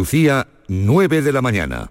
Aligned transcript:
Andalucía, 0.00 0.46
9 0.68 1.20
de 1.20 1.30
la 1.30 1.42
mañana. 1.42 1.90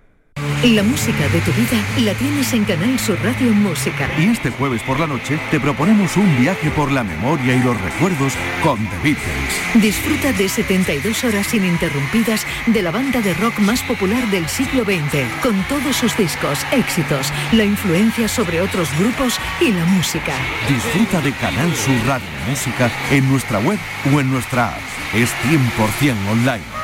La 0.64 0.82
música 0.82 1.28
de 1.30 1.42
tu 1.42 1.52
vida 1.52 1.78
la 2.00 2.16
tienes 2.16 2.52
en 2.54 2.66
Canal 2.66 2.98
Sur 2.98 3.20
Radio 3.24 3.52
Música. 3.52 4.10
Y 4.18 4.30
este 4.30 4.50
jueves 4.50 4.82
por 4.82 5.00
la 5.00 5.06
noche 5.06 5.40
te 5.52 5.60
proponemos 5.60 6.18
un 6.18 6.36
viaje 6.40 6.72
por 6.72 6.92
la 6.92 7.04
memoria 7.04 7.54
y 7.54 7.62
los 7.62 7.80
recuerdos 7.80 8.34
con 8.64 8.80
The 8.80 8.98
Beatles. 9.04 9.84
Disfruta 9.84 10.34
de 10.34 10.50
72 10.50 11.24
horas 11.24 11.54
ininterrumpidas 11.54 12.48
de 12.66 12.82
la 12.82 12.90
banda 12.90 13.22
de 13.22 13.36
rock 13.36 13.60
más 13.60 13.84
popular 13.84 14.26
del 14.32 14.50
siglo 14.50 14.86
XX, 14.86 15.30
con 15.44 15.62
todos 15.68 15.96
sus 15.96 16.18
discos, 16.18 16.66
éxitos, 16.72 17.32
la 17.52 17.64
influencia 17.64 18.28
sobre 18.28 18.60
otros 18.60 18.90
grupos 18.98 19.40
y 19.62 19.72
la 19.72 19.86
música. 19.86 20.34
Disfruta 20.68 21.22
de 21.22 21.32
Canal 21.34 21.76
Sur 21.76 21.96
Radio 22.08 22.28
Música 22.50 22.90
en 23.12 23.30
nuestra 23.30 23.60
web 23.60 23.78
o 24.12 24.20
en 24.20 24.32
nuestra 24.32 24.70
app. 24.70 24.82
Es 25.14 25.30
100% 25.46 26.16
online. 26.32 26.79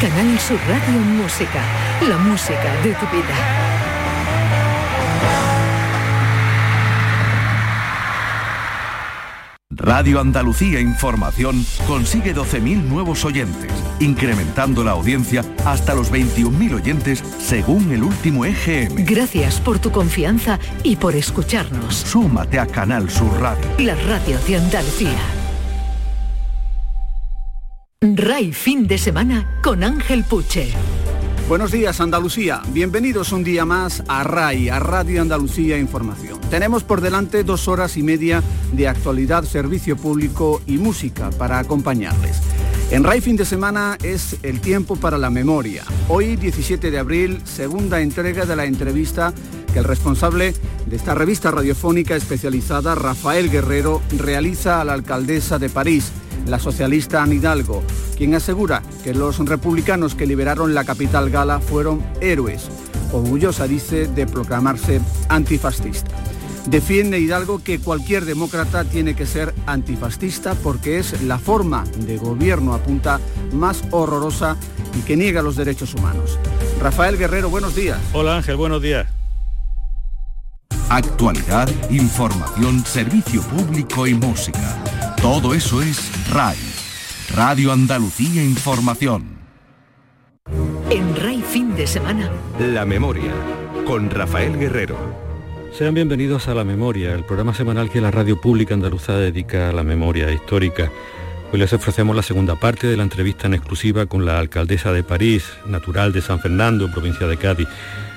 Canal 0.00 0.38
Sur 0.40 0.58
Radio 0.66 1.00
Música, 1.00 1.62
la 2.08 2.18
música 2.18 2.74
de 2.82 2.92
tu 2.94 3.06
vida. 3.06 3.72
Radio 9.70 10.20
Andalucía 10.20 10.80
Información 10.80 11.64
consigue 11.86 12.34
12.000 12.34 12.82
nuevos 12.82 13.24
oyentes, 13.24 13.72
incrementando 14.00 14.84
la 14.84 14.92
audiencia 14.92 15.44
hasta 15.64 15.94
los 15.94 16.12
21.000 16.12 16.74
oyentes 16.74 17.24
según 17.40 17.90
el 17.90 18.02
último 18.02 18.44
EGM. 18.44 19.04
Gracias 19.04 19.60
por 19.60 19.78
tu 19.78 19.90
confianza 19.90 20.58
y 20.82 20.96
por 20.96 21.14
escucharnos. 21.16 21.94
Súmate 21.94 22.58
a 22.58 22.66
Canal 22.66 23.10
Sur 23.10 23.40
Radio. 23.40 23.64
La 23.78 23.94
radio 23.94 24.38
de 24.46 24.56
Andalucía. 24.56 25.41
RAI 28.04 28.52
fin 28.52 28.88
de 28.88 28.98
semana 28.98 29.60
con 29.62 29.84
Ángel 29.84 30.24
Puche. 30.24 30.72
Buenos 31.48 31.70
días 31.70 32.00
Andalucía, 32.00 32.60
bienvenidos 32.72 33.30
un 33.30 33.44
día 33.44 33.64
más 33.64 34.02
a 34.08 34.24
RAI, 34.24 34.70
a 34.70 34.80
Radio 34.80 35.22
Andalucía 35.22 35.78
Información. 35.78 36.40
Tenemos 36.50 36.82
por 36.82 37.00
delante 37.00 37.44
dos 37.44 37.68
horas 37.68 37.96
y 37.96 38.02
media 38.02 38.42
de 38.72 38.88
actualidad, 38.88 39.44
servicio 39.44 39.96
público 39.96 40.60
y 40.66 40.78
música 40.78 41.30
para 41.30 41.60
acompañarles. 41.60 42.40
En 42.90 43.04
RAI 43.04 43.20
fin 43.20 43.36
de 43.36 43.44
semana 43.44 43.96
es 44.02 44.36
el 44.42 44.60
tiempo 44.60 44.96
para 44.96 45.16
la 45.16 45.30
memoria. 45.30 45.84
Hoy 46.08 46.34
17 46.34 46.90
de 46.90 46.98
abril, 46.98 47.40
segunda 47.44 48.00
entrega 48.00 48.46
de 48.46 48.56
la 48.56 48.64
entrevista 48.64 49.32
que 49.72 49.78
el 49.78 49.84
responsable 49.84 50.54
de 50.86 50.96
esta 50.96 51.14
revista 51.14 51.52
radiofónica 51.52 52.16
especializada, 52.16 52.96
Rafael 52.96 53.48
Guerrero, 53.48 54.02
realiza 54.18 54.80
a 54.80 54.84
la 54.84 54.94
alcaldesa 54.94 55.60
de 55.60 55.68
París 55.68 56.10
la 56.46 56.58
socialista 56.58 57.22
Anne 57.22 57.36
Hidalgo, 57.36 57.82
quien 58.16 58.34
asegura 58.34 58.82
que 59.04 59.14
los 59.14 59.38
republicanos 59.38 60.14
que 60.14 60.26
liberaron 60.26 60.74
la 60.74 60.84
capital 60.84 61.30
gala 61.30 61.60
fueron 61.60 62.02
héroes. 62.20 62.68
Orgullosa 63.12 63.66
dice 63.66 64.06
de 64.08 64.26
proclamarse 64.26 65.00
antifascista. 65.28 66.10
Defiende 66.66 67.18
Hidalgo 67.18 67.62
que 67.62 67.80
cualquier 67.80 68.24
demócrata 68.24 68.84
tiene 68.84 69.14
que 69.14 69.26
ser 69.26 69.52
antifascista 69.66 70.54
porque 70.54 70.98
es 70.98 71.22
la 71.22 71.38
forma 71.38 71.84
de 72.06 72.16
gobierno, 72.16 72.74
apunta, 72.74 73.20
más 73.52 73.82
horrorosa 73.90 74.56
y 74.96 75.02
que 75.02 75.16
niega 75.16 75.42
los 75.42 75.56
derechos 75.56 75.94
humanos. 75.94 76.38
Rafael 76.80 77.18
Guerrero, 77.18 77.50
buenos 77.50 77.74
días. 77.74 77.98
Hola 78.12 78.36
Ángel, 78.36 78.56
buenos 78.56 78.80
días. 78.80 79.06
Actualidad, 80.88 81.68
información, 81.90 82.84
servicio 82.84 83.42
público 83.42 84.06
y 84.06 84.14
música. 84.14 84.91
Todo 85.22 85.54
eso 85.54 85.80
es 85.80 86.10
RAI, 86.32 86.56
Radio 87.36 87.70
Andalucía 87.70 88.42
Información. 88.42 89.38
En 90.90 91.14
RAI 91.14 91.40
fin 91.42 91.76
de 91.76 91.86
semana. 91.86 92.28
La 92.58 92.84
memoria, 92.84 93.32
con 93.86 94.10
Rafael 94.10 94.58
Guerrero. 94.58 94.96
Sean 95.72 95.94
bienvenidos 95.94 96.48
a 96.48 96.54
La 96.54 96.64
Memoria, 96.64 97.14
el 97.14 97.22
programa 97.22 97.54
semanal 97.54 97.88
que 97.88 98.00
la 98.00 98.10
radio 98.10 98.40
pública 98.40 98.74
andaluza 98.74 99.16
dedica 99.16 99.68
a 99.68 99.72
la 99.72 99.84
memoria 99.84 100.28
histórica. 100.32 100.90
Hoy 101.52 101.60
les 101.60 101.72
ofrecemos 101.72 102.16
la 102.16 102.22
segunda 102.22 102.56
parte 102.56 102.88
de 102.88 102.96
la 102.96 103.04
entrevista 103.04 103.46
en 103.46 103.54
exclusiva 103.54 104.06
con 104.06 104.26
la 104.26 104.40
alcaldesa 104.40 104.90
de 104.90 105.04
París, 105.04 105.44
natural 105.66 106.12
de 106.12 106.20
San 106.20 106.40
Fernando, 106.40 106.90
provincia 106.90 107.28
de 107.28 107.36
Cádiz. 107.36 107.68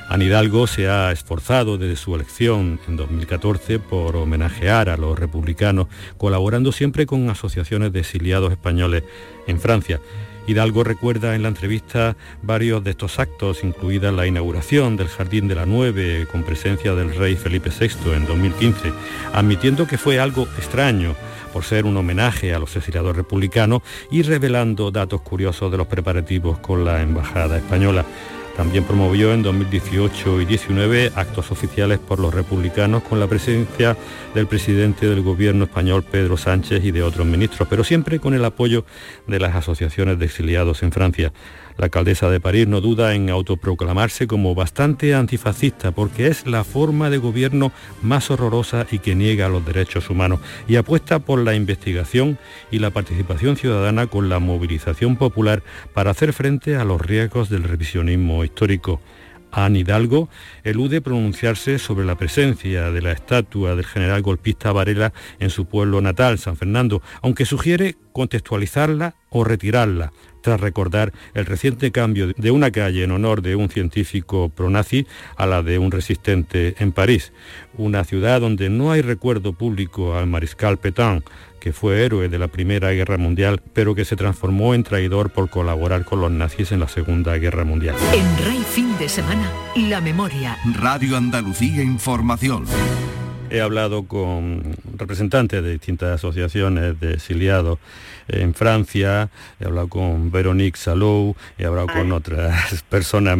Anne 0.07 0.25
Hidalgo 0.25 0.67
se 0.67 0.87
ha 0.87 1.11
esforzado 1.11 1.77
desde 1.77 1.95
su 1.95 2.13
elección 2.13 2.79
en 2.87 2.95
2014 2.95 3.79
por 3.79 4.15
homenajear 4.15 4.89
a 4.89 4.97
los 4.97 5.17
republicanos, 5.17 5.87
colaborando 6.17 6.71
siempre 6.71 7.07
con 7.07 7.29
asociaciones 7.29 7.91
de 7.91 8.01
exiliados 8.01 8.51
españoles 8.51 9.03
en 9.47 9.59
Francia. 9.59 9.99
Hidalgo 10.47 10.83
recuerda 10.83 11.33
en 11.33 11.41
la 11.41 11.47
entrevista 11.47 12.15
varios 12.43 12.83
de 12.83 12.91
estos 12.91 13.19
actos, 13.19 13.63
incluida 13.63 14.11
la 14.11 14.27
inauguración 14.27 14.95
del 14.95 15.07
Jardín 15.07 15.47
de 15.47 15.55
la 15.55 15.65
Nueve 15.65 16.27
con 16.31 16.43
presencia 16.43 16.93
del 16.93 17.15
rey 17.15 17.35
Felipe 17.35 17.71
VI 17.71 18.11
en 18.13 18.27
2015, 18.27 18.93
admitiendo 19.33 19.87
que 19.87 19.97
fue 19.97 20.19
algo 20.19 20.43
extraño 20.59 21.15
por 21.51 21.63
ser 21.63 21.85
un 21.85 21.97
homenaje 21.97 22.53
a 22.53 22.59
los 22.59 22.75
exiliados 22.75 23.15
republicanos 23.15 23.81
y 24.11 24.21
revelando 24.21 24.91
datos 24.91 25.21
curiosos 25.21 25.71
de 25.71 25.77
los 25.77 25.87
preparativos 25.87 26.59
con 26.59 26.85
la 26.85 27.01
Embajada 27.01 27.57
Española. 27.57 28.05
También 28.55 28.85
promovió 28.85 29.33
en 29.33 29.43
2018 29.43 30.41
y 30.41 30.45
19 30.45 31.11
actos 31.15 31.51
oficiales 31.51 31.99
por 31.99 32.19
los 32.19 32.33
republicanos 32.33 33.03
con 33.03 33.19
la 33.19 33.27
presencia 33.27 33.97
del 34.33 34.47
presidente 34.47 35.07
del 35.07 35.21
gobierno 35.21 35.65
español 35.65 36.03
Pedro 36.03 36.37
Sánchez 36.37 36.83
y 36.85 36.91
de 36.91 37.03
otros 37.03 37.27
ministros, 37.27 37.67
pero 37.69 37.83
siempre 37.83 38.19
con 38.19 38.33
el 38.33 38.45
apoyo 38.45 38.85
de 39.27 39.39
las 39.39 39.55
asociaciones 39.55 40.19
de 40.19 40.25
exiliados 40.25 40.83
en 40.83 40.93
Francia. 40.93 41.33
La 41.77 41.85
alcaldesa 41.85 42.29
de 42.29 42.39
París 42.39 42.67
no 42.67 42.79
duda 42.79 43.15
en 43.15 43.29
autoproclamarse 43.29 44.27
como 44.27 44.55
bastante 44.55 45.13
antifascista 45.13 45.91
porque 45.91 46.27
es 46.27 46.47
la 46.47 46.63
forma 46.63 47.09
de 47.09 47.17
gobierno 47.17 47.71
más 48.01 48.31
horrorosa 48.31 48.87
y 48.91 48.99
que 48.99 49.15
niega 49.15 49.49
los 49.49 49.65
derechos 49.65 50.09
humanos 50.09 50.39
y 50.67 50.77
apuesta 50.77 51.19
por 51.19 51.39
la 51.39 51.53
investigación 51.53 52.37
y 52.71 52.79
la 52.79 52.91
participación 52.91 53.57
ciudadana 53.57 54.07
con 54.07 54.29
la 54.29 54.39
movilización 54.39 55.17
popular 55.17 55.63
para 55.93 56.11
hacer 56.11 56.31
frente 56.31 56.77
a 56.77 56.85
los 56.85 57.01
riesgos 57.01 57.49
del 57.49 57.63
revisionismo 57.63 58.45
histórico. 58.45 59.01
Anne 59.51 59.79
Hidalgo 59.79 60.29
elude 60.63 61.01
pronunciarse 61.01 61.79
sobre 61.79 62.05
la 62.05 62.15
presencia 62.15 62.91
de 62.91 63.01
la 63.01 63.13
estatua 63.13 63.75
del 63.75 63.85
general 63.85 64.21
golpista 64.21 64.73
Varela 64.73 65.13
en 65.39 65.49
su 65.49 65.65
pueblo 65.65 66.01
natal, 66.01 66.39
San 66.39 66.57
Fernando, 66.57 67.01
aunque 67.21 67.45
sugiere 67.45 67.95
contextualizarla 68.11 69.15
o 69.29 69.45
retirarla, 69.45 70.11
tras 70.45 70.61
recordar 70.61 71.11
el 71.33 71.47
reciente 71.47 71.91
cambio 71.91 72.27
de 72.27 72.51
una 72.51 72.69
calle 72.69 73.03
en 73.03 73.09
honor 73.09 73.41
de 73.41 73.55
un 73.55 73.67
científico 73.67 74.49
pronazi 74.49 75.07
a 75.37 75.47
la 75.47 75.63
de 75.63 75.79
un 75.79 75.89
resistente 75.89 76.75
en 76.77 76.91
París, 76.91 77.33
una 77.79 78.03
ciudad 78.03 78.41
donde 78.41 78.69
no 78.69 78.91
hay 78.91 79.01
recuerdo 79.01 79.53
público 79.53 80.15
al 80.15 80.27
mariscal 80.27 80.77
Petain, 80.77 81.23
que 81.59 81.73
fue 81.73 82.05
héroe 82.05 82.29
de 82.29 82.37
la 82.37 82.47
Primera 82.47 82.91
Guerra 82.91 83.17
Mundial, 83.17 83.59
pero 83.73 83.95
que 83.95 84.05
se 84.05 84.15
transformó 84.15 84.75
en 84.75 84.83
traidor 84.83 85.31
por 85.31 85.49
colaborar 85.49 86.05
con 86.05 86.21
los 86.21 86.29
nazis 86.29 86.71
en 86.71 86.79
la 86.79 86.87
Segunda 86.87 87.35
Guerra 87.39 87.63
Mundial. 87.63 87.95
En 88.13 88.45
RAI 88.45 88.59
fin 88.59 88.95
de 88.99 89.09
semana, 89.09 89.51
la 89.75 89.99
memoria. 89.99 90.57
Radio 90.75 91.17
Andalucía 91.17 91.81
Información. 91.81 92.65
He 93.55 93.61
hablado 93.61 94.03
con 94.03 94.75
representantes 94.97 95.63
de 95.63 95.71
distintas 95.71 96.15
asociaciones 96.15 96.99
de 96.99 97.13
exiliados 97.13 97.79
en 98.27 98.53
Francia, 98.53 99.29
he 99.61 99.65
hablado 99.65 99.87
con 99.87 100.29
Veronique 100.29 100.77
Salou, 100.77 101.35
he 101.57 101.65
hablado 101.65 101.87
con 101.87 102.11
otras 102.11 102.83
personas 102.89 103.37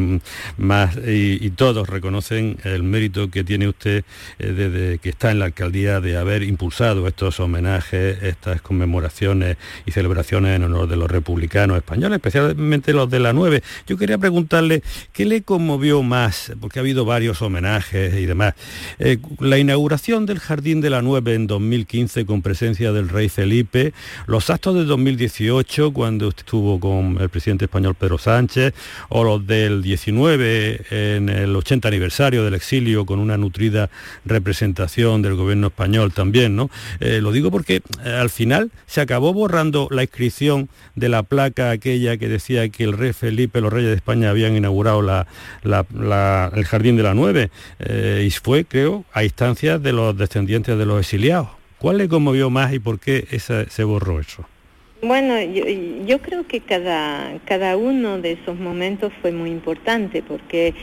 más 0.58 0.96
y, 1.06 1.50
todos 1.56 1.90
reconocen 1.90 2.58
el 2.64 2.84
mérito 2.84 3.30
que 3.30 3.44
tiene 3.44 3.68
usted 3.68 4.04
eh, 4.40 4.52
desde 4.52 5.00
que 5.00 5.10
está 5.10 5.32
en 5.32 5.40
la 5.40 5.46
alcaldía 5.46 6.02
de 6.02 6.18
haber 6.18 6.44
impulsado 6.44 7.08
estos 7.08 7.40
homenajes, 7.40 8.22
estas 8.24 8.62
conmemoraciones 8.62 9.58
y 9.86 9.92
celebraciones 9.92 10.56
en 10.56 10.64
honor 10.64 10.88
de 10.88 10.98
los 10.98 11.10
republicanos 11.10 11.78
españoles, 11.78 12.18
especialmente 12.18 12.94
los 12.94 13.10
de 13.10 13.20
la 13.20 13.34
9. 13.34 13.64
Yo 13.88 13.98
quería 13.98 14.18
preguntarle, 14.18 14.84
¿qué 15.14 15.26
le 15.26 15.44
conmovió 15.44 16.04
más? 16.04 16.52
Porque 16.60 16.80
ha 16.80 16.82
habido 16.82 17.06
varios 17.06 17.42
homenajes 17.42 18.14
y 18.16 18.26
demás. 18.26 18.54
Eh, 19.00 19.18
la 19.40 19.58
inauguración 19.58 20.05
del 20.06 20.38
Jardín 20.38 20.82
de 20.82 20.92
la 20.92 21.02
9 21.02 21.34
en 21.34 21.48
2015 21.48 22.28
con 22.28 22.44
presencia 22.44 22.92
del 22.92 23.10
rey 23.10 23.28
Felipe, 23.28 23.92
los 24.28 24.52
actos 24.52 24.76
de 24.76 24.86
2018 24.86 25.94
cuando 25.94 26.30
estuvo 26.30 26.80
con 26.80 27.18
el 27.20 27.28
presidente 27.30 27.66
español 27.66 27.96
Pedro 27.96 28.20
Sánchez, 28.20 28.76
o 29.10 29.24
los 29.24 29.48
del 29.48 29.82
19 29.82 31.18
en 31.18 31.30
el 31.30 31.56
80 31.56 31.88
aniversario 31.88 32.46
del 32.46 32.54
exilio 32.54 33.08
con 33.08 33.18
una 33.18 33.36
nutrida 33.36 33.90
representación 34.26 35.24
del 35.24 35.34
gobierno 35.34 35.68
español 35.68 36.14
también, 36.14 36.56
¿no? 36.56 36.70
Eh, 37.00 37.20
lo 37.20 37.32
digo 37.32 37.50
porque 37.50 37.82
eh, 38.04 38.10
al 38.10 38.30
final 38.30 38.70
se 38.86 39.02
acabó 39.02 39.34
borrando 39.34 39.88
la 39.90 40.04
inscripción 40.04 40.70
de 40.94 41.10
la 41.10 41.24
placa 41.24 41.72
aquella 41.72 42.18
que 42.18 42.30
decía 42.30 42.70
que 42.70 42.84
el 42.84 42.94
rey 42.94 43.12
Felipe, 43.12 43.60
los 43.60 43.74
reyes 43.74 43.90
de 43.90 43.96
España 43.96 44.30
habían 44.30 44.56
inaugurado 44.56 45.00
el 45.64 46.66
Jardín 46.66 46.96
de 46.96 47.04
la 47.04 47.16
Nueve, 47.16 47.50
eh, 47.80 48.24
y 48.28 48.30
fue, 48.30 48.66
creo, 48.66 49.04
a 49.12 49.24
instancias 49.24 49.82
de 49.86 49.94
los 49.94 50.18
descendientes 50.18 50.78
de 50.78 50.86
los 50.86 51.00
exiliados. 51.00 51.48
¿Cuál 51.78 52.00
le 52.00 52.10
conmovió 52.10 52.50
más 52.50 52.74
y 52.74 52.80
por 52.80 53.00
qué 53.00 53.26
se 53.40 53.84
borró 53.86 54.20
eso? 54.20 54.46
Bueno, 55.02 55.40
yo, 56.06 56.20
creo 56.20 56.48
que 56.48 56.62
cada, 56.62 57.38
cada 57.46 57.78
uno 57.78 58.20
de 58.20 58.32
esos 58.32 58.58
momentos 58.58 59.14
fue 59.22 59.32
muy 59.32 59.52
importante 59.52 60.24
porque 60.24 60.74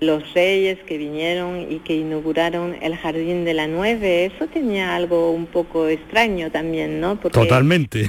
los 0.00 0.32
reyes 0.34 0.78
que 0.86 0.96
vinieron 0.96 1.70
y 1.70 1.80
que 1.80 1.94
inauguraron 1.94 2.76
el 2.80 2.96
Jardín 2.96 3.44
de 3.44 3.52
la 3.52 3.66
Nueve, 3.66 4.26
eso 4.26 4.46
tenía 4.46 4.94
algo 4.94 5.30
un 5.32 5.46
poco 5.46 5.88
extraño 5.88 6.50
también, 6.50 7.00
¿no? 7.00 7.16
totalmente. 7.16 8.08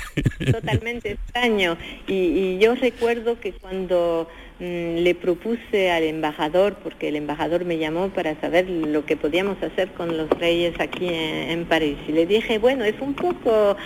Totalmente 0.51 1.11
extraño. 1.11 1.77
y 2.07 2.57
yo 2.59 2.75
recuerdo 2.75 3.39
que 3.41 3.51
cuando 3.51 4.29
le 4.59 5.13
propuse 5.13 5.91
al 5.91 6.03
embajador, 6.03 6.75
porque 6.83 7.09
el 7.09 7.15
embajador 7.15 7.63
me 7.63 7.77
llamó 7.77 8.09
para 8.09 8.39
saber 8.41 8.67
lo 8.67 9.05
que 9.05 9.15
podíamos 9.15 9.61
hacer 9.61 9.89
con 9.89 10.17
los 10.17 10.29
reyes 10.31 10.79
aquí 10.79 11.07
en, 11.09 11.65
París. 11.65 11.97
Y 12.07 12.11
le 12.11 12.25
dije, 12.25 12.57
bueno, 12.57 12.83
es 12.83 12.99
un 12.99 13.13
poco, 13.13 13.77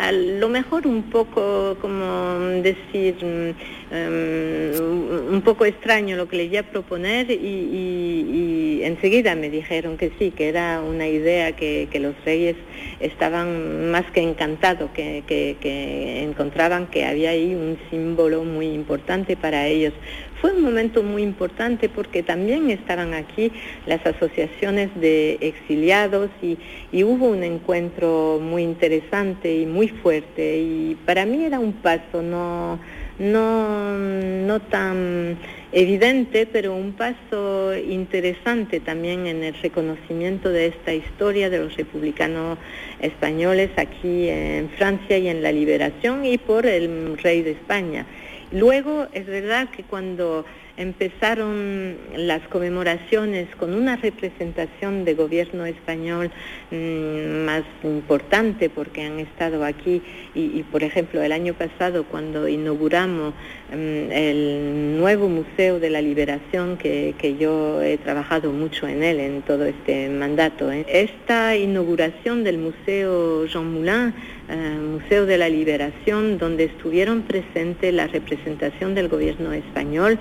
a 0.00 0.12
lo 0.12 0.48
mejor 0.48 0.86
un 0.86 1.02
poco, 1.04 1.76
como 1.80 2.38
decir, 2.62 3.16
mm, 3.22 3.94
em, 3.94 5.34
un 5.34 5.42
poco 5.42 5.66
extraño 5.66 6.16
lo 6.16 6.26
que 6.26 6.36
le 6.36 6.44
iba 6.44 6.60
a 6.60 6.62
proponer 6.62 7.30
y, 7.30 8.80
enseguida 8.82 9.34
me 9.34 9.50
dijeron 9.50 9.98
que 9.98 10.10
sí, 10.18 10.30
que 10.30 10.48
era 10.48 10.80
una 10.80 11.06
idea 11.06 11.52
que, 11.52 11.88
los 12.00 12.14
reyes 12.24 12.56
estaban 12.98 13.90
más 13.90 14.06
que 14.12 14.22
encantados, 14.22 14.90
que, 14.92 15.22
que 15.28 16.22
encontraban 16.22 16.86
que 16.86 17.04
había 17.04 17.30
ahí 17.30 17.54
un 17.54 17.76
símbolo 17.90 18.42
muy 18.42 18.68
importante 18.68 19.36
para 19.36 19.66
ellos 19.66 19.92
fue 20.40 20.52
un 20.52 20.62
momento 20.62 21.02
muy 21.02 21.22
importante 21.22 21.88
porque 21.88 22.22
también 22.22 22.70
estaban 22.70 23.14
aquí 23.14 23.52
las 23.86 24.04
asociaciones 24.06 24.88
de 25.00 25.38
exiliados 25.40 26.30
y, 26.42 26.58
hubo 27.02 27.28
un 27.28 27.42
encuentro 27.42 28.38
muy 28.42 28.62
interesante 28.62 29.54
y 29.54 29.66
muy 29.66 29.88
fuerte 29.88 30.58
y 30.58 30.96
para 31.06 31.24
mí 31.24 31.44
era 31.44 31.58
un 31.58 31.72
paso 31.72 32.22
no, 32.22 32.78
no, 33.18 33.96
no 33.98 34.60
tan 34.60 35.38
evidente, 35.72 36.46
pero 36.46 36.74
un 36.74 36.92
paso 36.92 37.76
interesante 37.76 38.80
también 38.80 39.26
en 39.26 39.42
el 39.44 39.54
reconocimiento 39.54 40.50
de 40.50 40.66
esta 40.66 40.92
historia 40.92 41.48
de 41.48 41.58
los 41.58 41.76
republicanos 41.76 42.58
españoles 43.00 43.70
aquí 43.76 44.28
en 44.28 44.68
Francia 44.70 45.18
y 45.18 45.28
en 45.28 45.42
la 45.42 45.52
liberación 45.52 46.24
y 46.24 46.38
por 46.38 46.66
el 46.66 47.16
rey 47.18 47.42
de 47.42 47.52
España. 47.52 48.06
Luego, 48.52 49.06
es 49.12 49.26
verdad 49.26 49.68
que 49.70 49.84
cuando 49.84 50.44
empezaron 50.76 51.96
las 52.16 52.46
conmemoraciones 52.48 53.48
con 53.56 53.74
una 53.74 53.96
representación 53.96 55.04
de 55.04 55.14
gobierno 55.14 55.66
español 55.66 56.30
mm, 56.70 57.44
más 57.44 57.62
importante 57.84 58.70
porque 58.70 59.02
han 59.02 59.20
estado 59.20 59.64
aquí 59.64 60.02
y, 60.34 60.62
por 60.64 60.82
ejemplo 60.82 61.22
el 61.22 61.32
año 61.32 61.54
pasado 61.54 62.04
cuando 62.04 62.48
inauguramos 62.48 63.34
mm, 63.70 64.12
el 64.12 64.98
nuevo 64.98 65.28
Museo 65.28 65.80
de 65.80 65.90
la 65.90 66.00
Liberación 66.00 66.76
que, 66.76 67.14
yo 67.38 67.80
he 67.82 67.96
trabajado 67.98 68.52
mucho 68.52 68.88
en 68.88 69.02
él 69.02 69.20
en 69.20 69.42
todo 69.42 69.64
este 69.64 70.08
mandato. 70.08 70.70
¿eh? 70.72 70.84
Esta 70.88 71.56
inauguración 71.56 72.42
del 72.44 72.58
Museo 72.58 73.46
Jean 73.46 73.72
Moulin 73.72 74.12
eh, 74.52 74.78
Museo 74.80 75.26
de 75.26 75.38
la 75.38 75.48
Liberación, 75.48 76.36
donde 76.36 76.64
estuvieron 76.64 77.22
presentes 77.22 77.94
la 77.94 78.08
representación 78.08 78.96
del 78.96 79.08
gobierno 79.08 79.52
español, 79.52 80.18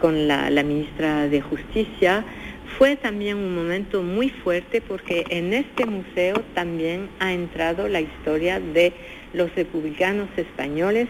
con 0.00 0.28
la, 0.28 0.50
ministra 0.62 1.28
de 1.28 1.40
Justicia, 1.40 2.24
fue 2.78 2.96
también 2.96 3.36
un 3.36 3.54
momento 3.54 4.02
muy 4.02 4.28
fuerte 4.28 4.80
porque 4.80 5.24
en 5.30 5.52
este 5.52 5.86
museo 5.86 6.42
también 6.54 7.08
ha 7.18 7.32
entrado 7.32 7.88
la 7.88 8.00
historia 8.00 8.60
de 8.60 8.92
los 9.32 9.54
republicanos 9.54 10.28
españoles 10.36 11.08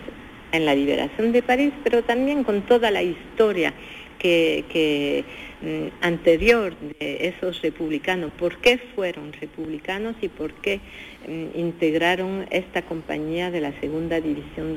en 0.52 0.64
la 0.64 0.74
liberación 0.74 1.32
de 1.32 1.42
París, 1.42 1.72
pero 1.84 2.02
también 2.02 2.44
con 2.44 2.62
toda 2.62 2.90
la 2.90 3.02
historia 3.02 3.74
que, 4.18 5.24
mm, 5.62 6.04
anterior 6.04 6.74
de 6.98 7.28
esos 7.28 7.62
republicanos, 7.62 8.32
por 8.38 8.58
qué 8.58 8.78
fueron 8.94 9.32
republicanos 9.32 10.16
y 10.20 10.28
por 10.28 10.52
qué 10.54 10.80
mm, 11.26 11.58
integraron 11.58 12.46
esta 12.50 12.82
compañía 12.82 13.50
de 13.50 13.60
la 13.60 13.72
segunda 13.80 14.20
división 14.20 14.76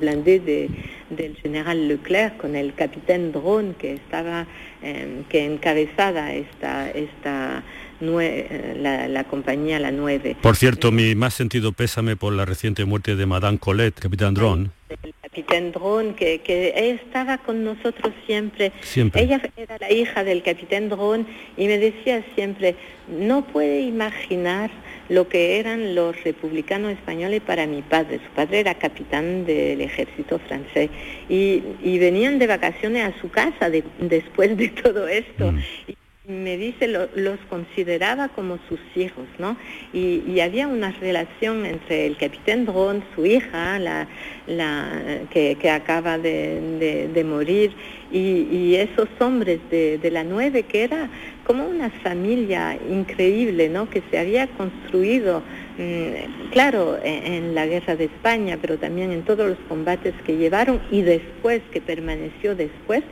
blindée 0.00 0.40
de, 0.40 0.70
del 1.10 1.36
general 1.36 1.88
Leclerc 1.88 2.36
con 2.36 2.56
el 2.56 2.74
capitán 2.74 3.32
Drone 3.32 3.74
que 3.78 3.94
estaba, 3.94 4.46
em, 4.82 5.24
que 5.24 5.44
encabezada 5.44 6.34
esta, 6.34 6.90
esta 6.90 7.62
la, 8.00 9.08
la, 9.08 9.24
compañía 9.24 9.78
La 9.78 9.90
9. 9.90 10.36
Por 10.40 10.56
cierto, 10.56 10.90
mi 10.90 11.14
más 11.14 11.34
sentido 11.34 11.72
pésame 11.72 12.16
por 12.16 12.32
la 12.32 12.46
reciente 12.46 12.86
muerte 12.86 13.14
de 13.14 13.26
Madame 13.26 13.58
Colette, 13.58 14.00
capitán 14.00 14.32
Drone 14.32 14.70
capitán 15.30 15.70
Drone, 15.70 16.14
que, 16.14 16.40
que 16.40 16.90
estaba 16.90 17.38
con 17.38 17.62
nosotros 17.62 18.12
siempre. 18.26 18.72
siempre. 18.80 19.22
Ella 19.22 19.40
era 19.56 19.78
la 19.78 19.90
hija 19.90 20.24
del 20.24 20.42
capitán 20.42 20.88
Drone 20.88 21.24
y 21.56 21.68
me 21.68 21.78
decía 21.78 22.24
siempre, 22.34 22.74
no 23.08 23.46
puede 23.46 23.80
imaginar 23.80 24.70
lo 25.08 25.28
que 25.28 25.58
eran 25.58 25.94
los 25.94 26.22
republicanos 26.24 26.92
españoles 26.92 27.42
para 27.42 27.66
mi 27.66 27.82
padre. 27.82 28.20
Su 28.24 28.30
padre 28.34 28.60
era 28.60 28.74
capitán 28.74 29.44
del 29.44 29.80
ejército 29.80 30.38
francés 30.40 30.90
y, 31.28 31.62
y 31.82 31.98
venían 31.98 32.38
de 32.38 32.48
vacaciones 32.48 33.04
a 33.04 33.20
su 33.20 33.30
casa 33.30 33.70
después 33.70 34.56
de 34.56 34.68
todo 34.68 35.06
esto. 35.06 35.52
Mm 35.52 35.99
me 36.30 36.56
dice, 36.56 36.86
los 36.88 37.38
consideraba 37.48 38.28
como 38.28 38.58
sus 38.68 38.80
hijos, 38.94 39.26
¿no? 39.38 39.56
Y, 39.92 40.40
había 40.40 40.68
una 40.68 40.90
relación 40.92 41.66
entre 41.66 42.06
el 42.06 42.16
capitán 42.16 42.64
Drone, 42.64 43.02
su 43.14 43.26
hija, 43.26 43.78
la, 43.78 44.06
que, 45.30 45.70
acaba 45.70 46.18
de, 46.18 47.24
morir, 47.26 47.72
y, 48.10 48.74
esos 48.76 49.08
hombres 49.18 49.60
de, 49.70 50.10
la 50.10 50.24
nueve, 50.24 50.62
que 50.62 50.84
era 50.84 51.10
como 51.44 51.66
una 51.66 51.90
familia 51.90 52.78
increíble, 52.88 53.68
¿no? 53.68 53.90
Que 53.90 54.02
se 54.10 54.18
había 54.18 54.46
construido, 54.46 55.42
mm, 55.78 56.50
claro, 56.52 56.98
en, 57.02 57.32
en 57.32 57.54
la 57.54 57.66
guerra 57.66 57.96
de 57.96 58.04
España, 58.04 58.56
pero 58.60 58.78
también 58.78 59.10
en 59.10 59.22
todos 59.22 59.48
los 59.48 59.58
combates 59.68 60.14
que 60.24 60.36
llevaron 60.36 60.80
y 60.90 61.02
después, 61.02 61.60
que 61.72 61.80
permaneció 61.80 62.54
después. 62.54 63.02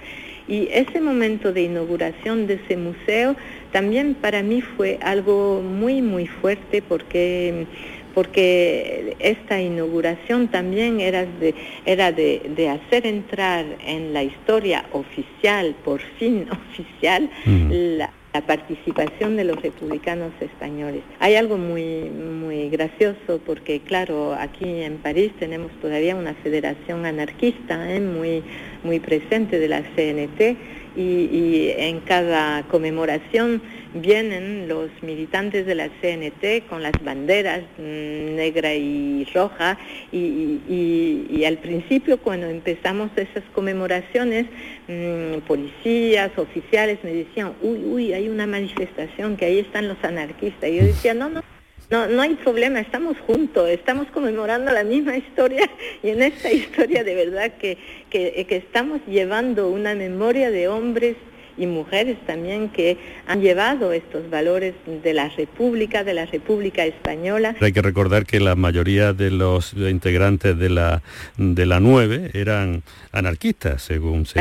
Y 0.48 0.68
ese 0.72 1.00
momento 1.00 1.52
de 1.52 1.62
inauguración 1.62 2.46
de 2.46 2.54
ese 2.54 2.76
museo 2.76 3.36
también 3.70 4.14
para 4.14 4.42
mí 4.42 4.62
fue 4.62 4.98
algo 5.02 5.62
muy, 5.62 6.00
muy 6.02 6.26
fuerte 6.26 6.82
porque 6.82 7.66
porque 8.14 9.16
esta 9.20 9.60
inauguración 9.60 10.48
también 10.48 11.00
era 11.00 11.24
de, 11.24 11.54
era 11.86 12.10
de, 12.10 12.68
hacer 12.68 13.06
entrar 13.06 13.64
en 13.86 14.12
la 14.12 14.24
historia 14.24 14.86
oficial, 14.90 15.76
por 15.84 16.00
fin 16.18 16.48
oficial, 16.50 17.30
la, 17.46 18.10
la 18.38 18.46
participación 18.46 19.36
de 19.36 19.42
los 19.42 19.60
republicanos 19.60 20.30
españoles. 20.40 21.02
Hay 21.18 21.34
algo 21.34 21.58
muy, 21.58 22.04
muy 22.08 22.68
gracioso 22.70 23.40
porque, 23.44 23.80
claro, 23.80 24.34
aquí 24.38 24.82
en 24.82 24.98
París 24.98 25.32
tenemos 25.40 25.72
todavía 25.80 26.14
una 26.14 26.34
federación 26.34 27.04
anarquista 27.04 27.92
¿eh? 27.92 27.98
muy, 27.98 28.44
muy 28.84 29.00
presente 29.00 29.58
de 29.58 29.66
la 29.66 29.82
CNT 29.82 30.56
y, 30.96 31.70
en 31.78 32.00
cada 32.00 32.62
conmemoración 32.68 33.60
vienen 33.94 34.68
los 34.68 34.90
militantes 35.02 35.66
de 35.66 35.74
la 35.74 35.88
CNT 35.88 36.68
con 36.68 36.82
las 36.82 36.92
banderas 37.02 37.62
mm, 37.78 38.36
negra 38.36 38.74
y 38.74 39.24
roja 39.34 39.78
y, 40.12 41.44
al 41.46 41.58
principio 41.58 42.18
cuando 42.18 42.46
empezamos 42.46 43.10
esas 43.16 43.42
conmemoraciones 43.54 44.46
mm, 44.86 45.38
policías, 45.46 46.30
oficiales 46.36 46.98
me 47.02 47.12
decían, 47.12 47.54
uy, 47.62 47.84
uy, 47.84 48.12
hay 48.12 48.28
una 48.28 48.46
manifestación 48.46 49.36
que 49.36 49.46
ahí 49.46 49.58
están 49.60 49.88
los 49.88 50.02
anarquistas 50.02 50.68
y 50.68 50.76
yo 50.76 50.84
decía, 50.84 51.14
no, 51.14 51.30
no, 51.30 51.42
no, 51.90 52.06
no 52.06 52.20
hay 52.20 52.34
problema, 52.34 52.80
estamos 52.80 53.16
juntos, 53.26 53.70
estamos 53.70 54.08
conmemorando 54.08 54.72
la 54.72 54.84
misma 54.84 55.16
historia 55.16 55.68
y 56.02 56.10
en 56.10 56.22
esta 56.22 56.52
historia 56.52 57.02
de 57.02 57.14
verdad 57.14 57.52
que, 57.58 57.78
que, 58.10 58.44
estamos 58.50 59.00
llevando 59.06 59.68
una 59.68 59.94
memoria 59.94 60.50
de 60.50 60.68
hombres 60.68 61.16
y 61.58 61.66
mujeres 61.66 62.16
también 62.26 62.68
que 62.68 62.96
han 63.26 63.40
llevado 63.40 63.92
estos 63.92 64.30
valores 64.30 64.74
de 64.86 65.14
la 65.14 65.28
República, 65.28 66.04
de 66.04 66.14
la 66.14 66.26
República 66.26 66.84
Española. 66.84 67.56
Hay 67.60 67.72
que 67.72 67.82
recordar 67.82 68.26
que 68.26 68.40
la 68.40 68.54
mayoría 68.54 69.12
de 69.12 69.30
los 69.30 69.74
integrantes 69.74 70.58
de 70.58 70.70
la, 70.70 71.02
de 71.36 71.66
la 71.66 71.80
9 71.80 72.30
eran 72.34 72.82
anarquistas, 73.12 73.82
según 73.82 74.26
se 74.26 74.40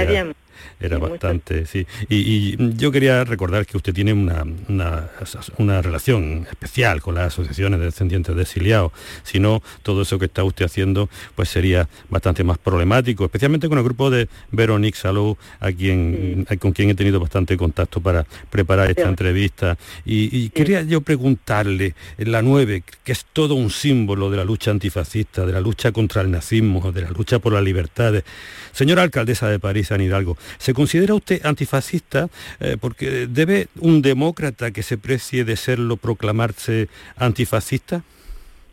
era 0.79 0.97
bastante, 0.97 1.65
sí. 1.65 1.85
Y, 2.09 2.57
yo 2.77 2.91
quería 2.91 3.23
recordar 3.23 3.65
que 3.65 3.77
usted 3.77 3.93
tiene 3.93 4.13
una, 4.13 4.45
una, 4.67 5.81
relación 5.81 6.47
especial 6.49 7.01
con 7.01 7.15
las 7.15 7.27
asociaciones 7.27 7.79
de 7.79 7.85
descendientes 7.85 8.35
de 8.35 8.41
exiliados. 8.41 8.91
Si 9.23 9.39
no, 9.39 9.61
todo 9.83 10.01
eso 10.01 10.19
que 10.19 10.25
está 10.25 10.43
usted 10.43 10.65
haciendo 10.65 11.09
pues 11.35 11.49
sería 11.49 11.87
bastante 12.09 12.43
más 12.43 12.57
problemático, 12.57 13.25
especialmente 13.25 13.69
con 13.69 13.77
el 13.77 13.83
grupo 13.83 14.09
de 14.09 14.27
Veronique 14.51 14.97
Salou, 14.97 15.37
a 15.59 15.71
quien, 15.71 16.45
con 16.59 16.71
quien 16.71 16.89
he 16.89 16.95
tenido 16.95 17.19
bastante 17.19 17.57
contacto 17.57 18.01
para 18.01 18.25
preparar 18.49 18.89
esta 18.89 19.07
entrevista. 19.07 19.77
Y, 20.05 20.49
quería 20.49 20.81
yo 20.83 21.01
preguntarle, 21.01 21.95
la 22.17 22.41
9, 22.41 22.83
que 23.03 23.11
es 23.11 23.25
todo 23.33 23.55
un 23.55 23.69
símbolo 23.69 24.29
de 24.29 24.37
la 24.37 24.43
lucha 24.43 24.71
antifascista, 24.71 25.45
de 25.45 25.53
la 25.53 25.61
lucha 25.61 25.91
contra 25.91 26.21
el 26.21 26.31
nazismo, 26.31 26.91
de 26.91 27.01
la 27.01 27.11
lucha 27.11 27.39
por 27.39 27.53
las 27.53 27.63
libertades. 27.63 28.23
Señora 28.71 29.03
alcaldesa 29.03 29.49
de 29.49 29.59
París, 29.59 29.87
San 29.87 30.01
Hidalgo, 30.01 30.37
¿se 30.57 30.73
considera 30.73 31.13
usted 31.13 31.45
antifascista? 31.45 32.29
Eh, 32.59 32.77
porque 32.79 33.27
debe 33.27 33.67
un 33.79 34.01
demócrata 34.01 34.71
que 34.71 34.83
se 34.83 34.97
precie 34.97 35.43
de 35.45 35.55
serlo 35.55 35.97
proclamarse 35.97 36.89
antifascista. 37.15 38.03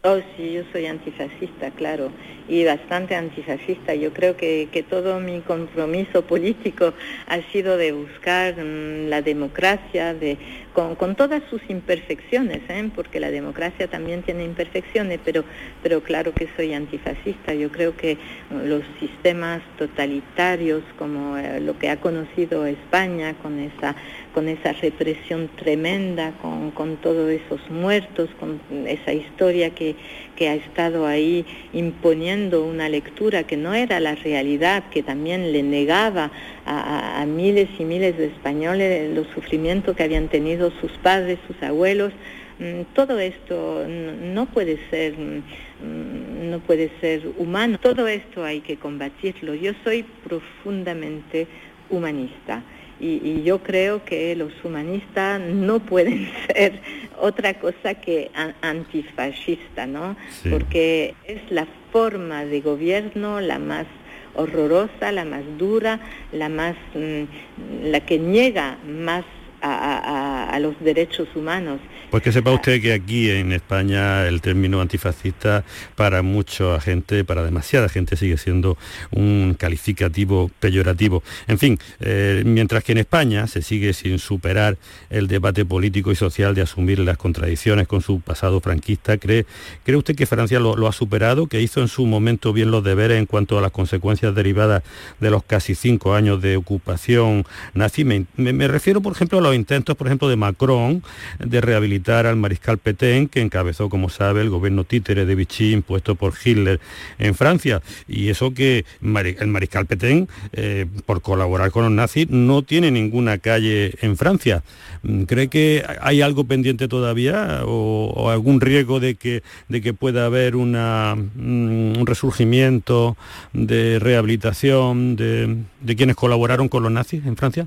Oh, 0.07 0.21
sí, 0.37 0.53
yo 0.53 0.65
soy 0.71 0.85
antifascista, 0.85 1.71
claro, 1.71 2.11
y 2.47 2.63
bastante 2.63 3.15
antifascista. 3.15 3.95
Yo 3.95 4.13
creo 4.13 4.37
que, 4.37 4.69
que 4.71 4.83
todo 4.83 5.19
mi 5.19 5.41
compromiso 5.41 6.21
político 6.27 6.93
ha 7.27 7.41
sido 7.53 7.79
de 7.79 7.93
buscar 7.93 8.55
mm, 8.55 9.09
la 9.09 9.23
democracia, 9.23 10.13
de, 10.13 10.37
con, 10.75 10.95
con, 10.97 11.17
todas 11.17 11.43
sus 11.49 11.63
imperfecciones, 11.71 12.61
¿eh? 12.69 12.91
porque 12.95 13.19
la 13.19 13.31
democracia 13.31 13.89
también 13.89 14.23
tiene 14.23 14.45
imperfecciones, 14.45 15.21
pero, 15.25 15.43
pero 15.83 16.03
claro 16.03 16.35
que 16.35 16.51
soy 16.55 16.75
antifascista. 16.75 17.55
Yo 17.55 17.73
creo 17.73 17.97
que 17.97 18.19
mm, 18.51 18.67
los 18.67 18.83
sistemas 19.01 19.63
totalitarios, 19.79 20.83
como 20.99 21.39
eh, 21.39 21.61
lo 21.61 21.79
que 21.79 21.89
ha 21.89 21.99
conocido 21.99 22.67
España, 22.67 23.33
con 23.41 23.59
esa 23.59 23.97
con 24.35 24.49
esa 24.49 24.73
represión 24.73 25.49
tremenda, 25.57 26.33
con, 26.43 26.73
con 26.73 26.97
todos 26.97 27.31
esos 27.31 27.61
muertos, 27.71 28.29
con 28.41 28.61
esa 28.87 29.13
historia 29.13 29.71
que, 29.71 29.95
que, 30.35 30.49
ha 30.49 30.55
estado 30.55 31.07
ahí 31.07 31.47
imponiendo 31.73 32.65
una 32.65 32.89
lectura 32.89 33.45
que 33.45 33.57
no 33.57 33.75
era 33.75 34.01
la 34.01 34.17
realidad, 34.17 34.91
que 34.91 35.05
también 35.05 35.53
le 35.53 35.63
negaba 35.63 36.33
a, 36.67 37.25
miles 37.27 37.69
y 37.79 37.85
miles 37.85 38.19
de 38.19 38.27
españoles 38.27 39.15
los 39.15 39.29
sufrimientos 39.29 39.97
que 39.97 40.03
habían 40.03 40.29
tenido 40.29 40.73
sus 40.81 40.93
padres, 40.99 41.39
sus 41.47 41.63
abuelos. 41.63 42.13
Mm, 42.59 42.83
todo 42.93 43.19
esto 43.21 43.87
no 43.89 44.47
puede 44.47 44.79
ser 44.91 45.15
mm, 45.17 46.51
no 46.51 46.59
puede 46.61 46.91
ser 47.01 47.23
humano. 47.39 47.79
Todo 47.79 48.09
esto 48.09 48.45
hay 48.45 48.61
que 48.61 48.77
combatirlo. 48.77 49.55
Yo 49.55 49.73
soy 49.85 50.05
profundamente 50.25 51.47
humanista 51.89 52.63
y, 53.01 53.43
yo 53.43 53.63
creo 53.63 54.05
que 54.05 54.35
los 54.37 54.53
humanistas 54.65 55.41
no 55.41 55.81
pueden 55.81 56.31
ser 56.47 56.81
otra 57.21 57.55
cosa 57.55 57.95
que 57.95 58.31
antifascista, 58.63 59.87
¿no? 59.87 60.17
Porque 60.51 61.15
es 61.25 61.41
la 61.51 61.67
forma 61.93 62.45
de 62.45 62.61
gobierno 62.61 63.41
la 63.41 63.59
más 63.59 63.87
horrorosa, 64.35 65.13
la 65.13 65.25
más 65.25 65.43
dura, 65.59 66.01
la 66.33 66.49
más, 66.49 66.77
mm, 66.95 67.85
la 67.91 68.01
que 68.01 68.19
niega 68.19 68.79
más 68.87 69.25
a, 69.67 70.59
los 70.61 70.79
derechos 70.81 71.29
humanos. 71.35 71.81
Pues 72.15 72.23
que 72.23 72.31
sepa 72.31 72.53
usted 72.53 72.81
que 72.81 72.93
aquí 72.93 73.29
en 73.29 73.51
España 73.51 74.29
el 74.29 74.41
término 74.41 74.81
antifascista 74.81 75.65
para 75.97 76.23
mucha 76.23 76.79
gente, 76.81 77.25
para 77.25 77.43
demasiada 77.43 77.89
gente 77.89 78.15
sigue 78.15 78.37
siendo 78.37 78.79
un 79.11 79.57
calificativo 79.59 80.49
peyorativo. 80.61 81.25
En 81.49 81.59
fin, 81.59 81.77
eh, 81.99 82.45
mientras 82.47 82.85
que 82.85 82.93
en 82.93 82.99
España 82.99 83.49
se 83.49 83.63
sigue 83.63 83.93
sin 83.95 84.21
superar 84.21 84.79
el 85.11 85.27
debate 85.27 85.65
político 85.65 86.13
y 86.13 86.15
social 86.15 86.55
de 86.55 86.63
asumir 86.63 87.01
las 87.01 87.17
contradicciones 87.17 87.89
con 87.89 88.01
su 88.01 88.21
pasado 88.21 88.61
franquista, 88.61 89.19
¿cree, 89.19 89.45
cree 89.83 89.97
usted 89.97 90.15
que 90.15 90.27
Francia 90.27 90.61
lo, 90.61 90.87
ha 90.87 90.93
superado, 90.93 91.49
que 91.49 91.63
hizo 91.63 91.81
en 91.81 91.89
su 91.89 92.07
momento 92.07 92.53
bien 92.53 92.71
los 92.71 92.85
deberes 92.85 93.19
en 93.19 93.27
cuanto 93.27 93.59
a 93.59 93.61
las 93.61 93.73
consecuencias 93.73 94.37
derivadas 94.37 94.85
de 95.19 95.31
los 95.31 95.43
casi 95.43 95.75
cinco 95.75 96.15
años 96.15 96.41
de 96.41 96.59
ocupación 96.59 97.45
nazi? 97.73 98.05
Me, 98.05 98.25
me 98.37 98.69
refiero, 98.69 99.01
por 99.01 99.15
ejemplo, 99.15 99.39
a 99.39 99.43
los 99.43 99.57
intentos, 99.57 99.97
por 99.97 100.07
ejemplo, 100.07 100.29
de 100.29 100.37
Macron 100.37 101.03
de 101.41 101.61
rehabilitar 101.61 102.04
al 102.13 102.37
mariscal 102.37 102.79
Petain, 102.79 103.29
que 103.29 103.41
encabezó, 103.41 103.89
como 103.89 104.09
sabe, 104.11 104.43
el 104.43 104.51
gobierno 104.51 104.85
títere 104.85 105.25
de 105.25 105.35
Vichy 105.35 105.73
impuesto 105.73 106.15
por 106.15 106.35
Hitler 106.43 106.81
en 107.19 107.35
Francia. 107.35 107.83
Y 108.07 108.29
eso 108.29 108.53
que 108.53 108.85
el 109.01 109.47
mariscal 109.49 109.87
Petain, 109.87 110.29
eh, 110.53 110.87
por 111.07 111.23
colaborar 111.23 111.71
con 111.71 111.85
los 111.85 111.93
nazis, 111.93 112.29
no 112.29 112.63
tiene 112.63 112.91
ninguna 112.91 113.39
calle 113.39 113.95
en 114.03 114.17
Francia. 114.17 114.63
Mm, 115.03 115.23
¿Cree 115.23 115.49
que 115.49 115.85
hay 116.01 116.23
algo 116.23 116.45
pendiente 116.45 116.89
todavía 116.89 117.63
o, 117.65 118.31
algún 118.31 118.61
riesgo 118.61 119.01
de 119.01 119.15
que, 119.15 119.43
de 119.69 119.81
que 119.81 119.95
pueda 119.95 120.27
haber 120.27 120.57
una, 120.57 121.15
mm, 121.17 121.99
un 121.99 122.07
resurgimiento 122.07 123.17
de 123.53 123.99
rehabilitación 123.99 125.17
de, 125.17 125.57
de 125.81 125.97
quienes 125.97 126.17
colaboraron 126.17 126.69
con 126.69 126.83
los 126.83 126.93
nazis 126.93 127.25
en 127.27 127.37
Francia? 127.37 127.67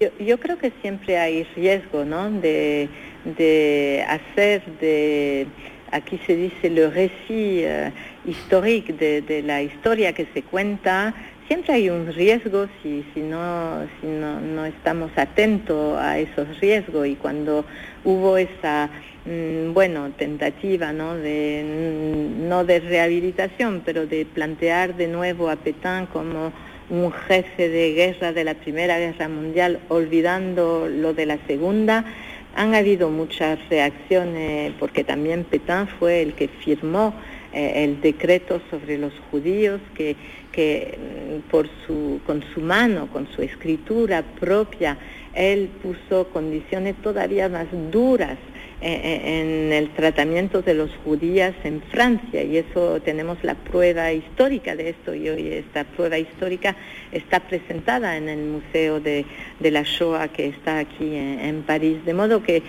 Yo, 0.00 0.38
creo 0.38 0.58
que 0.58 0.72
siempre 0.80 1.18
hay 1.18 1.42
riesgo, 1.56 2.04
¿no? 2.04 2.30
De, 2.30 2.88
hacer 4.06 4.62
de, 4.80 5.48
aquí 5.90 6.20
se 6.24 6.36
dice 6.36 6.70
le 6.70 6.88
récit 6.88 7.66
uh, 7.66 8.30
historique 8.30 8.92
de, 8.92 9.42
la 9.42 9.60
historia 9.60 10.12
que 10.12 10.28
se 10.32 10.44
cuenta, 10.44 11.12
siempre 11.48 11.72
hay 11.72 11.90
un 11.90 12.12
riesgo 12.12 12.68
si, 12.80 13.04
si, 13.12 13.20
no, 13.22 13.88
si 14.00 14.06
no, 14.06 14.40
no 14.40 14.66
estamos 14.66 15.10
atentos 15.16 15.98
a 15.98 16.20
esos 16.20 16.60
riesgos 16.60 17.08
y 17.08 17.16
cuando 17.16 17.64
hubo 18.04 18.36
esa 18.36 18.88
mm, 19.26 19.72
bueno, 19.72 20.12
tentativa, 20.16 20.92
¿no? 20.92 21.16
De, 21.16 21.64
mm, 21.64 22.48
no 22.48 22.64
de 22.64 22.78
rehabilitación, 22.78 23.82
pero 23.84 24.06
de 24.06 24.26
plantear 24.26 24.94
de 24.96 25.08
nuevo 25.08 25.50
a 25.50 25.56
Petain 25.56 26.06
como 26.06 26.52
un 26.90 27.12
jefe 27.12 27.68
de 27.68 27.92
guerra 27.92 28.32
de 28.32 28.44
la 28.44 28.54
Primera 28.54 28.98
Guerra 28.98 29.28
Mundial 29.28 29.80
olvidando 29.88 30.88
lo 30.88 31.14
de 31.14 31.26
la 31.26 31.38
Segunda. 31.46 32.04
Han 32.54 32.74
habido 32.74 33.10
muchas 33.10 33.58
reacciones 33.68 34.72
porque 34.78 35.04
también 35.04 35.44
Petain 35.44 35.86
fue 35.86 36.22
el 36.22 36.34
que 36.34 36.48
firmó 36.48 37.14
eh, 37.52 37.84
el 37.84 38.00
decreto 38.00 38.60
sobre 38.70 38.98
los 38.98 39.12
judíos 39.30 39.80
que, 39.94 40.16
que 40.52 40.98
mm, 40.98 41.50
por 41.50 41.68
su, 41.86 42.20
con 42.26 42.42
su 42.54 42.60
mano, 42.60 43.08
con 43.12 43.28
su 43.34 43.42
escritura 43.42 44.22
propia, 44.40 44.98
él 45.34 45.68
puso 45.82 46.28
condiciones 46.30 46.96
todavía 47.02 47.48
más 47.48 47.66
duras 47.90 48.38
en 48.80 49.72
el 49.72 49.90
tratamiento 49.90 50.62
de 50.62 50.74
los 50.74 50.90
judías 51.04 51.54
en 51.64 51.82
Francia 51.90 52.44
y 52.44 52.58
eso 52.58 53.00
tenemos 53.00 53.42
la 53.42 53.54
prueba 53.54 54.12
histórica 54.12 54.76
de 54.76 54.90
esto 54.90 55.14
y 55.14 55.28
hoy 55.28 55.48
esta 55.48 55.82
prueba 55.84 56.16
histórica 56.16 56.76
está 57.10 57.40
presentada 57.40 58.16
en 58.16 58.28
el 58.28 58.38
Museo 58.38 59.00
de, 59.00 59.24
la 59.60 59.82
Shoah 59.82 60.28
que 60.28 60.46
está 60.46 60.78
aquí 60.78 61.14
en, 61.14 61.62
París. 61.62 62.04
De 62.04 62.14
modo 62.14 62.42
que 62.42 62.62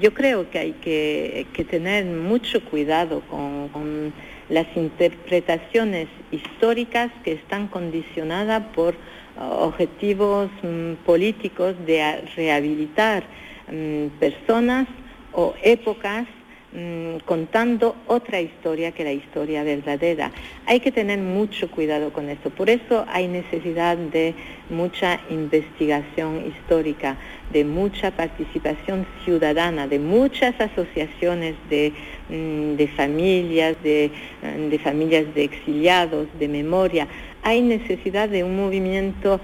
yo 0.00 0.12
creo 0.12 0.50
que 0.50 0.58
hay 0.58 0.72
que, 0.72 1.46
tener 1.70 2.04
mucho 2.04 2.62
cuidado 2.64 3.22
con, 3.22 4.12
las 4.50 4.66
interpretaciones 4.76 6.08
históricas 6.30 7.10
que 7.22 7.32
están 7.32 7.68
condicionadas 7.68 8.62
por 8.74 8.94
objetivos 9.38 10.48
mm, 10.62 10.94
políticos 11.04 11.76
de 11.84 12.22
rehabilitar 12.34 13.24
mm, 13.70 14.06
personas 14.18 14.88
o 15.32 15.54
épocas 15.62 16.26
mm, 16.72 17.18
contando 17.24 17.96
otra 18.06 18.40
historia 18.40 18.92
que 18.92 19.04
la 19.04 19.12
historia 19.12 19.62
verdadera. 19.62 20.30
Hay 20.66 20.80
que 20.80 20.92
tener 20.92 21.18
mucho 21.18 21.70
cuidado 21.70 22.12
con 22.12 22.28
eso. 22.28 22.50
Por 22.50 22.68
eso 22.70 23.04
hay 23.08 23.28
necesidad 23.28 23.96
de 23.96 24.34
mucha 24.70 25.20
investigación 25.30 26.46
histórica, 26.46 27.16
de 27.52 27.64
mucha 27.64 28.10
participación 28.10 29.06
ciudadana, 29.24 29.86
de 29.86 29.98
muchas 29.98 30.60
asociaciones 30.60 31.54
de, 31.70 31.92
mm, 32.28 32.96
familias, 32.96 33.76
de, 33.82 34.10
mm, 34.42 34.68
de, 34.68 34.78
familias 34.78 35.34
de 35.34 35.44
exiliados, 35.44 36.26
de 36.38 36.48
memoria. 36.48 37.08
Hay 37.42 37.62
necesidad 37.62 38.28
de 38.28 38.44
un 38.44 38.56
movimiento 38.56 39.40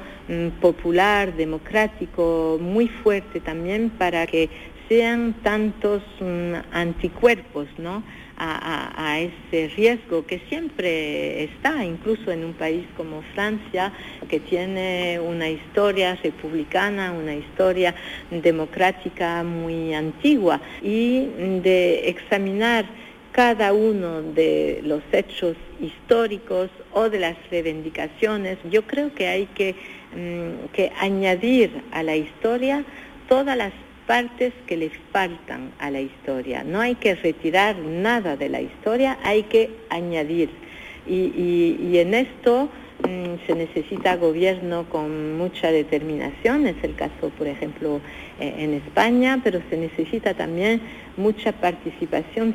popular, 0.61 1.35
democrático, 1.37 2.59
muy 2.61 2.89
fuerte 2.89 3.41
también 3.41 3.91
para 3.91 4.27
que 4.27 4.49
sean 4.89 5.35
tantos 5.43 6.03
mm, 6.21 6.55
anticuerpos 6.73 7.67
¿no? 7.79 8.03
A, 8.37 9.21
ese 9.21 9.73
riesgo 9.77 10.27
que 10.27 10.41
siempre 10.49 11.45
está, 11.45 11.85
incluso 11.85 12.33
en 12.33 12.45
un 12.45 12.53
país 12.53 12.85
como 12.97 13.23
Francia, 13.33 13.93
que 14.29 14.41
tiene 14.41 15.21
una 15.21 15.49
historia 15.49 16.17
republicana, 16.17 17.13
una 17.13 17.35
historia 17.35 17.95
democrática 18.31 19.45
muy 19.45 19.95
antigua, 19.95 20.61
y 20.83 21.27
de 21.63 22.09
examinar 22.09 22.87
cada 23.31 23.73
uno 23.73 24.23
de 24.23 24.81
los 24.83 25.03
hechos 25.13 25.57
históricos 25.81 26.71
o 26.93 27.09
de 27.09 27.21
las 27.21 27.37
reivindicaciones. 27.51 28.59
Yo 28.71 28.83
creo 28.83 29.15
que 29.15 29.29
hay 29.29 29.47
que, 29.47 29.75
mm, 30.15 30.73
que 30.73 30.91
añadir 31.01 31.71
a 31.93 32.03
la 32.03 32.17
historia 32.17 32.85
todas 33.29 33.57
las 33.57 33.73
partes 34.07 34.53
que 34.67 34.77
le 34.77 34.91
faltan 35.13 35.73
a 35.79 35.91
la 35.91 36.01
historia. 36.01 36.65
No 36.65 36.81
hay 36.81 36.95
que 36.95 37.15
retirar 37.15 37.77
nada 37.79 38.37
de 38.37 38.49
la 38.49 38.61
historia, 38.61 39.19
hay 39.23 39.45
que 39.45 39.71
añadir. 39.91 40.51
Y, 41.07 41.99
en 41.99 42.15
esto 42.15 42.71
mm, 43.03 43.47
se 43.47 43.55
necesita 43.55 44.17
gobierno 44.17 44.89
con 44.89 45.37
mucha 45.37 45.71
determinación, 45.71 46.67
es 46.67 46.77
el 46.83 46.95
caso, 46.95 47.31
por 47.37 47.47
ejemplo, 47.47 48.01
eh, 48.41 48.55
en 48.59 48.75
España, 48.75 49.41
pero 49.45 49.61
se 49.69 49.77
necesita 49.77 50.35
también 50.35 50.81
mucha 51.17 51.53
participación 51.53 52.55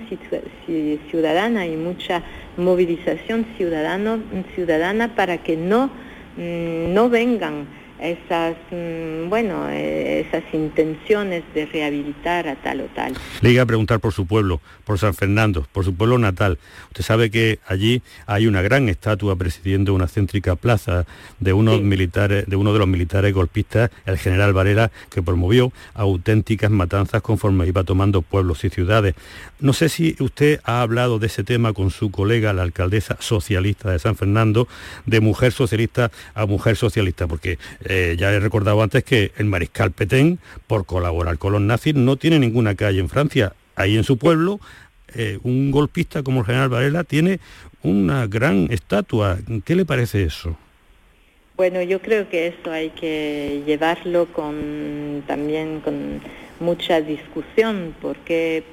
ciudadana 1.11 1.67
y 1.67 1.77
mucha 1.77 2.23
movilización 2.57 3.45
ciudadano, 3.57 4.19
ciudadana 4.55 5.15
para 5.15 5.37
que 5.37 5.55
no, 5.55 5.91
mm, 6.37 6.93
no 6.93 7.09
vengan 7.09 7.67
esas, 8.01 8.55
mm, 8.71 9.29
bueno, 9.29 9.67
eh, 9.69 10.25
esas 10.27 10.43
intenciones 10.53 11.43
de 11.53 11.65
rehabilitar 11.65 12.47
a 12.47 12.55
tal 12.55 12.81
o 12.81 12.85
tal. 12.95 13.13
Le 13.41 13.51
iba 13.51 13.63
a 13.63 13.65
preguntar 13.65 13.99
por 13.99 14.13
su 14.13 14.25
pueblo, 14.25 14.61
por 14.85 14.97
San 14.99 15.13
Fernando, 15.13 15.67
por 15.71 15.85
su 15.85 15.93
pueblo 15.93 16.17
natal. 16.17 16.57
Usted 16.87 17.03
sabe 17.03 17.29
que 17.29 17.59
allí 17.67 18.01
hay 18.25 18.47
una 18.47 18.61
gran 18.61 18.89
estatua 18.89 19.35
presidiendo 19.35 19.93
una 19.93 20.07
céntrica 20.07 20.55
plaza 20.55 21.05
de 21.39 21.53
unos 21.53 21.81
militares, 21.81 22.45
de 22.47 22.55
uno 22.55 22.73
de 22.73 22.79
los 22.79 22.87
militares 22.87 23.33
golpistas, 23.33 23.91
el 24.05 24.17
general 24.17 24.53
Varela, 24.53 24.91
que 25.09 25.21
promovió 25.21 25.71
auténticas 25.93 26.71
matanzas 26.71 27.21
conforme 27.21 27.67
iba 27.67 27.83
tomando 27.83 28.21
pueblos 28.21 28.63
y 28.63 28.69
ciudades. 28.69 29.15
No 29.59 29.73
sé 29.73 29.89
si 29.89 30.15
usted 30.19 30.59
ha 30.63 30.81
hablado 30.81 31.19
de 31.19 31.27
ese 31.27 31.43
tema 31.43 31.73
con 31.73 31.91
su 31.91 32.11
colega, 32.11 32.53
la 32.53 32.63
alcaldesa 32.63 33.17
socialista 33.19 33.91
de 33.91 33.99
San 33.99 34.15
Fernando, 34.15 34.67
de 35.05 35.19
mujer 35.19 35.51
socialista 35.51 36.11
a 36.33 36.45
mujer 36.45 36.75
socialista, 36.75 37.27
porque 37.27 37.57
eh, 37.89 38.15
ya 38.17 38.31
he 38.31 38.39
recordado 38.39 38.81
antes 38.83 39.03
que 39.03 39.31
el 39.37 39.45
mariscal 39.45 39.91
Petén, 39.91 40.37
por 40.67 40.85
colaborar 40.85 41.39
con 41.39 41.53
los 41.53 41.61
nazis, 41.61 41.95
no 41.95 42.17
tiene 42.17 42.37
ninguna 42.37 42.75
calle 42.75 42.99
en 42.99 43.09
Francia. 43.09 43.53
Ahí 43.75 43.97
en 43.97 44.03
su 44.03 44.17
pueblo, 44.17 44.59
eh, 45.15 45.39
un 45.41 45.71
golpista 45.71 46.21
como 46.21 46.41
el 46.41 46.45
general 46.45 46.69
Varela 46.69 47.03
tiene 47.03 47.39
una 47.81 48.27
gran 48.27 48.67
estatua. 48.71 49.39
¿Qué 49.65 49.75
le 49.75 49.85
parece 49.85 50.23
eso? 50.23 50.55
Bueno, 51.57 51.81
yo 51.81 51.99
creo 51.99 52.29
que 52.29 52.47
eso 52.47 52.71
hay 52.71 52.91
que 52.91 53.63
llevarlo 53.65 54.27
con 54.27 55.23
también 55.25 55.81
con 55.81 56.21
mucha 56.59 57.01
discusión 57.01 57.95
porque 58.01 58.63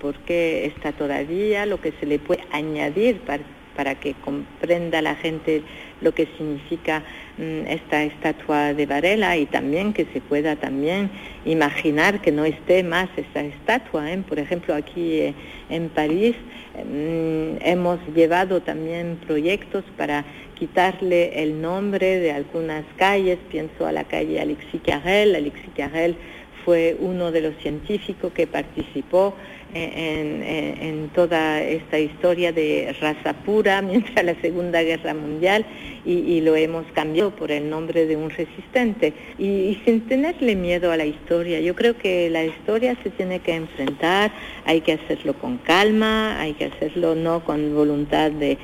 por, 0.00 0.14
qué 0.26 0.66
está 0.66 0.92
todavía 0.92 1.66
lo 1.66 1.80
que 1.80 1.92
se 1.98 2.06
le 2.06 2.18
puede 2.18 2.44
añadir 2.52 3.18
para, 3.20 3.42
para 3.78 3.94
que 3.94 4.14
comprenda 4.14 5.00
la 5.00 5.14
gente 5.14 5.62
lo 6.00 6.12
que 6.12 6.26
significa 6.36 7.04
mm, 7.38 7.68
esta 7.68 8.02
estatua 8.02 8.74
de 8.74 8.86
Varela 8.86 9.36
y 9.36 9.46
también 9.46 9.92
que 9.92 10.04
se 10.12 10.20
pueda 10.20 10.56
también 10.56 11.08
imaginar 11.44 12.20
que 12.20 12.32
no 12.32 12.44
esté 12.44 12.82
más 12.82 13.08
esta 13.16 13.40
estatua. 13.40 14.12
¿eh? 14.12 14.20
Por 14.28 14.40
ejemplo, 14.40 14.74
aquí 14.74 15.20
eh, 15.20 15.34
en 15.70 15.90
París 15.90 16.34
mm, 16.74 17.62
hemos 17.64 18.00
llevado 18.16 18.62
también 18.62 19.16
proyectos 19.24 19.84
para 19.96 20.24
quitarle 20.58 21.40
el 21.40 21.62
nombre 21.62 22.18
de 22.18 22.32
algunas 22.32 22.84
calles, 22.96 23.38
pienso 23.48 23.86
a 23.86 23.92
la 23.92 24.02
calle 24.02 24.40
Alexis 24.40 24.80
Carrel, 24.84 25.36
Alexis 25.36 25.70
Carrel 25.76 26.16
fue 26.64 26.96
uno 26.98 27.30
de 27.30 27.42
los 27.42 27.56
científicos 27.62 28.32
que 28.32 28.48
participó 28.48 29.34
en, 29.74 31.10
toda 31.14 31.62
esta 31.62 31.98
historia 31.98 32.52
de 32.52 32.94
raza 33.00 33.32
pura 33.32 33.82
mientras 33.82 34.24
la 34.24 34.34
Segunda 34.40 34.82
Guerra 34.82 35.14
Mundial 35.14 35.64
y, 36.04 36.40
lo 36.40 36.56
hemos 36.56 36.86
cambiado 36.92 37.30
por 37.32 37.50
el 37.50 37.68
nombre 37.68 38.06
de 38.06 38.16
un 38.16 38.30
resistente 38.30 39.12
y, 39.38 39.78
sin 39.84 40.02
tenerle 40.02 40.56
miedo 40.56 40.90
a 40.90 40.96
la 40.96 41.04
historia. 41.04 41.60
Yo 41.60 41.74
creo 41.74 41.98
que 41.98 42.30
la 42.30 42.44
historia 42.44 42.96
se 43.02 43.10
tiene 43.10 43.40
que 43.40 43.54
enfrentar, 43.54 44.32
hay 44.68 44.82
que 44.82 44.92
hacerlo 44.92 45.32
con 45.32 45.56
calma, 45.56 46.38
hay 46.38 46.52
que 46.52 46.66
hacerlo 46.66 47.14
no 47.14 47.42
con 47.42 47.74
voluntad 47.74 48.30
de, 48.30 48.58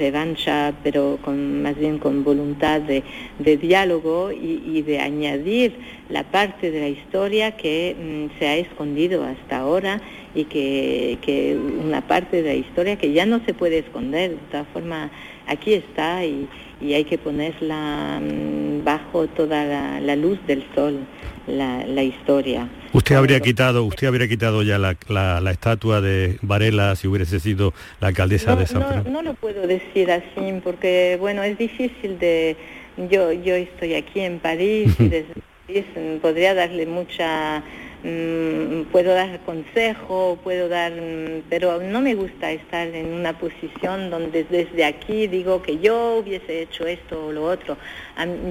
revancha, 0.00 0.74
pero 0.82 1.20
con, 1.22 1.62
más 1.62 1.78
bien 1.78 1.98
con 1.98 2.24
voluntad 2.24 2.80
de, 2.80 3.04
diálogo 3.56 4.32
y, 4.32 4.82
de 4.82 4.98
añadir 4.98 5.76
la 6.08 6.24
parte 6.24 6.72
de 6.72 6.80
la 6.80 6.88
historia 6.88 7.56
que 7.56 7.94
mm, 7.96 8.38
se 8.40 8.48
ha 8.48 8.56
escondido 8.56 9.22
hasta 9.22 9.58
ahora 9.58 10.00
y 10.34 10.46
que, 10.46 11.56
una 11.84 12.00
parte 12.00 12.42
de 12.42 12.48
la 12.48 12.56
historia 12.56 12.96
que 12.96 13.12
ya 13.12 13.26
no 13.26 13.40
se 13.46 13.54
puede 13.54 13.78
esconder, 13.78 14.32
de 14.32 14.36
todas 14.50 14.66
formas 14.72 15.12
aquí 15.46 15.74
está 15.74 16.24
y, 16.24 16.48
hay 16.80 17.04
que 17.04 17.18
ponerla 17.18 18.20
mm, 18.20 18.84
bajo 18.84 19.26
toda 19.28 19.64
la, 20.00 20.16
luz 20.16 20.38
del 20.46 20.64
sol, 20.74 21.00
la, 21.46 22.02
historia. 22.02 22.68
Usted 22.92 23.14
habría 23.14 23.40
quitado, 23.40 23.84
usted 23.84 24.06
habría 24.06 24.28
quitado 24.28 24.62
ya 24.62 24.78
la, 24.78 25.50
estatua 25.50 26.00
de 26.00 26.38
Varela 26.42 26.96
si 26.96 27.08
hubiese 27.08 27.40
sido 27.40 27.72
la 28.00 28.08
alcaldesa 28.08 28.56
de 28.56 28.66
San 28.66 28.82
Fernando. 28.82 29.10
No, 29.10 29.22
no 29.22 29.30
lo 29.30 29.34
puedo 29.34 29.66
decir 29.66 30.10
así 30.10 30.60
porque 30.62 31.16
bueno 31.20 31.42
es 31.42 31.56
difícil 31.58 32.18
de 32.18 32.56
yo 33.10 33.32
yo 33.32 33.54
estoy 33.54 33.94
aquí 33.94 34.20
en 34.20 34.38
París 34.38 34.94
y 34.98 35.08
desde 35.08 35.34
París 35.66 35.84
mm, 35.94 36.18
podría 36.18 36.54
darle 36.54 36.86
mucha 36.86 37.62
puedo 38.92 39.14
dar 39.14 39.40
consejo, 39.40 40.38
puedo 40.42 40.68
dar, 40.68 40.92
mm, 40.92 41.42
pero 41.48 41.80
no 41.80 42.00
me 42.00 42.14
gusta 42.14 42.50
estar 42.52 42.86
en 42.88 43.12
una 43.12 43.38
posición 43.38 44.10
donde 44.10 44.44
desde 44.44 44.84
aquí 44.84 45.26
digo 45.26 45.62
que 45.62 45.78
yo 45.78 46.16
hubiese 46.16 46.62
hecho 46.62 46.86
esto 46.86 47.26
o 47.26 47.32
lo 47.32 47.44
otro. 47.44 47.76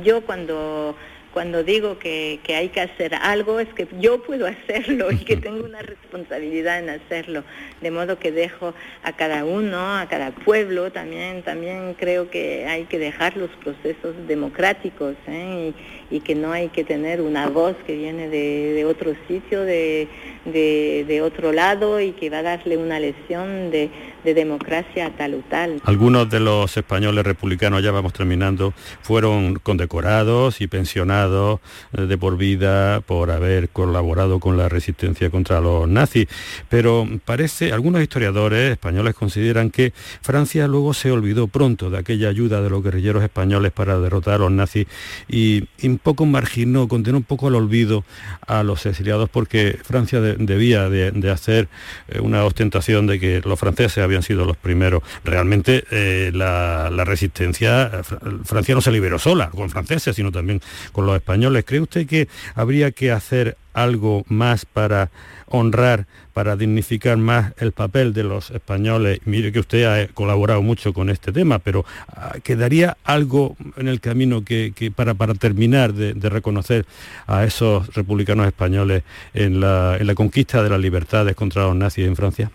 Yo 0.04 0.22
cuando 0.22 0.96
cuando 1.36 1.66
digo 1.66 2.00
que, 2.00 2.40
hay 2.48 2.70
que 2.70 2.80
hacer 2.80 3.14
algo 3.14 3.60
es 3.60 3.68
que 3.74 3.86
yo 4.00 4.24
puedo 4.24 4.48
hacerlo 4.48 5.12
y 5.12 5.18
que 5.18 5.36
tengo 5.46 5.66
una 5.66 5.82
responsabilidad 5.82 6.80
en 6.80 6.90
hacerlo. 6.90 7.44
De 7.82 7.92
modo 7.92 8.18
que 8.18 8.32
dejo 8.32 8.74
a 9.04 9.12
cada 9.18 9.44
uno, 9.44 9.98
a 9.98 10.08
cada 10.10 10.32
pueblo 10.32 10.94
también, 10.94 11.44
también 11.44 11.94
creo 12.00 12.30
que 12.30 12.66
hay 12.68 12.86
que 12.86 13.00
dejar 13.00 13.36
los 13.36 13.50
procesos 13.58 14.16
democráticos 14.30 15.16
¿eh? 15.28 15.74
y, 16.10 16.22
que 16.22 16.36
no 16.36 16.54
hay 16.54 16.70
que 16.70 16.86
tener 16.86 17.20
una 17.20 17.50
voz 17.50 17.76
que 17.86 17.98
viene 17.98 18.30
de, 18.30 18.86
otro 18.86 19.14
sitio, 19.28 19.66
de, 19.66 20.08
de, 20.46 21.22
otro 21.22 21.52
lado 21.52 22.00
y 22.00 22.14
que 22.14 22.30
va 22.30 22.38
a 22.38 22.44
darle 22.44 22.78
una 22.78 22.98
lección 22.98 23.72
de, 23.72 23.90
de 24.26 24.34
democracia 24.34 25.14
tal 25.16 25.36
o 25.36 25.40
tal. 25.50 25.82
Algunos 25.86 26.30
de 26.30 26.40
los 26.40 26.76
españoles 26.76 27.24
republicanos, 27.24 27.84
ya 27.84 27.92
vamos 27.92 28.12
terminando, 28.12 28.74
fueron 29.02 29.56
condecorados 29.56 30.60
y 30.62 30.68
pensionados 30.68 31.60
eh, 31.94 32.02
de 32.02 32.18
por 32.18 32.38
vida 32.38 33.02
por 33.02 33.32
haber 33.32 33.70
colaborado 33.70 34.40
con 34.40 34.58
la 34.58 34.68
resistencia 34.68 35.30
contra 35.30 35.62
los 35.62 35.88
nazis. 35.88 36.28
Pero 36.70 37.08
parece, 37.24 37.72
algunos 37.72 38.02
historiadores 38.02 38.72
españoles 38.72 39.14
consideran 39.14 39.70
que 39.70 39.94
Francia 40.22 40.68
luego 40.68 40.94
se 40.94 41.12
olvidó 41.12 41.48
pronto 41.48 41.90
de 41.90 42.00
aquella 42.00 42.30
ayuda 42.30 42.62
de 42.62 42.70
los 42.70 42.84
guerrilleros 42.84 43.24
españoles 43.24 43.72
para 43.72 44.00
derrotar 44.00 44.36
a 44.36 44.38
los 44.40 44.52
nazis 44.52 44.88
y, 45.30 45.68
un 45.84 46.00
poco 46.00 46.26
marginó, 46.26 46.88
condenó 46.88 47.18
un 47.18 47.24
poco 47.24 47.48
al 47.48 47.56
olvido 47.56 48.04
a 48.48 48.64
los 48.64 48.86
exiliados 48.86 49.30
porque 49.30 49.78
Francia 49.84 50.20
debía 50.20 50.90
de, 50.90 51.12
de 51.12 51.32
hacer 51.32 51.68
eh, 52.08 52.20
una 52.20 52.44
ostentación 52.44 53.06
de 53.06 53.20
que 53.20 53.42
los 53.46 53.60
franceses 53.60 54.04
habían 54.04 54.15
han 54.18 54.24
sido 54.24 54.46
los 54.46 54.58
primeros. 54.58 55.04
Realmente 55.24 55.84
eh, 55.92 56.32
la, 56.34 56.90
resistencia, 57.06 58.04
Francia 58.44 58.76
no 58.76 58.82
se 58.82 58.92
liberó 58.92 59.20
sola 59.20 59.50
con 59.50 59.70
franceses, 59.70 60.16
sino 60.16 60.32
también 60.32 60.62
con 60.92 61.06
los 61.06 61.16
españoles. 61.16 61.66
¿Cree 61.66 61.82
usted 61.82 62.08
que 62.08 62.28
habría 62.56 62.92
que 62.92 63.12
hacer 63.12 63.58
algo 63.76 64.24
más 64.28 64.66
para 64.66 65.12
honrar, 65.48 66.08
para 66.34 66.56
dignificar 66.56 67.18
más 67.18 67.54
el 67.58 67.72
papel 67.72 68.14
de 68.14 68.24
los 68.24 68.50
españoles. 68.50 69.20
Mire 69.26 69.52
que 69.52 69.60
usted 69.60 69.84
ha 69.84 70.08
colaborado 70.08 70.62
mucho 70.62 70.94
con 70.94 71.10
este 71.10 71.32
tema, 71.32 71.60
pero 71.60 71.86
ah, 72.08 72.36
¿quedaría 72.42 72.98
algo 73.04 73.56
en 73.78 73.88
el 73.88 74.00
camino 74.00 74.44
que, 74.44 74.74
para, 74.96 75.14
para 75.14 75.34
terminar 75.36 75.94
de, 75.94 76.14
reconocer 76.30 76.86
a 77.28 77.44
esos 77.44 77.94
republicanos 77.94 78.48
españoles 78.48 79.04
en 79.34 79.60
la, 79.60 79.98
en 80.00 80.08
la 80.08 80.16
conquista 80.16 80.64
de 80.64 80.70
las 80.70 80.80
libertades 80.80 81.36
contra 81.36 81.64
los 81.64 81.76
nazis 81.76 82.08
en 82.08 82.16
Francia? 82.16 82.52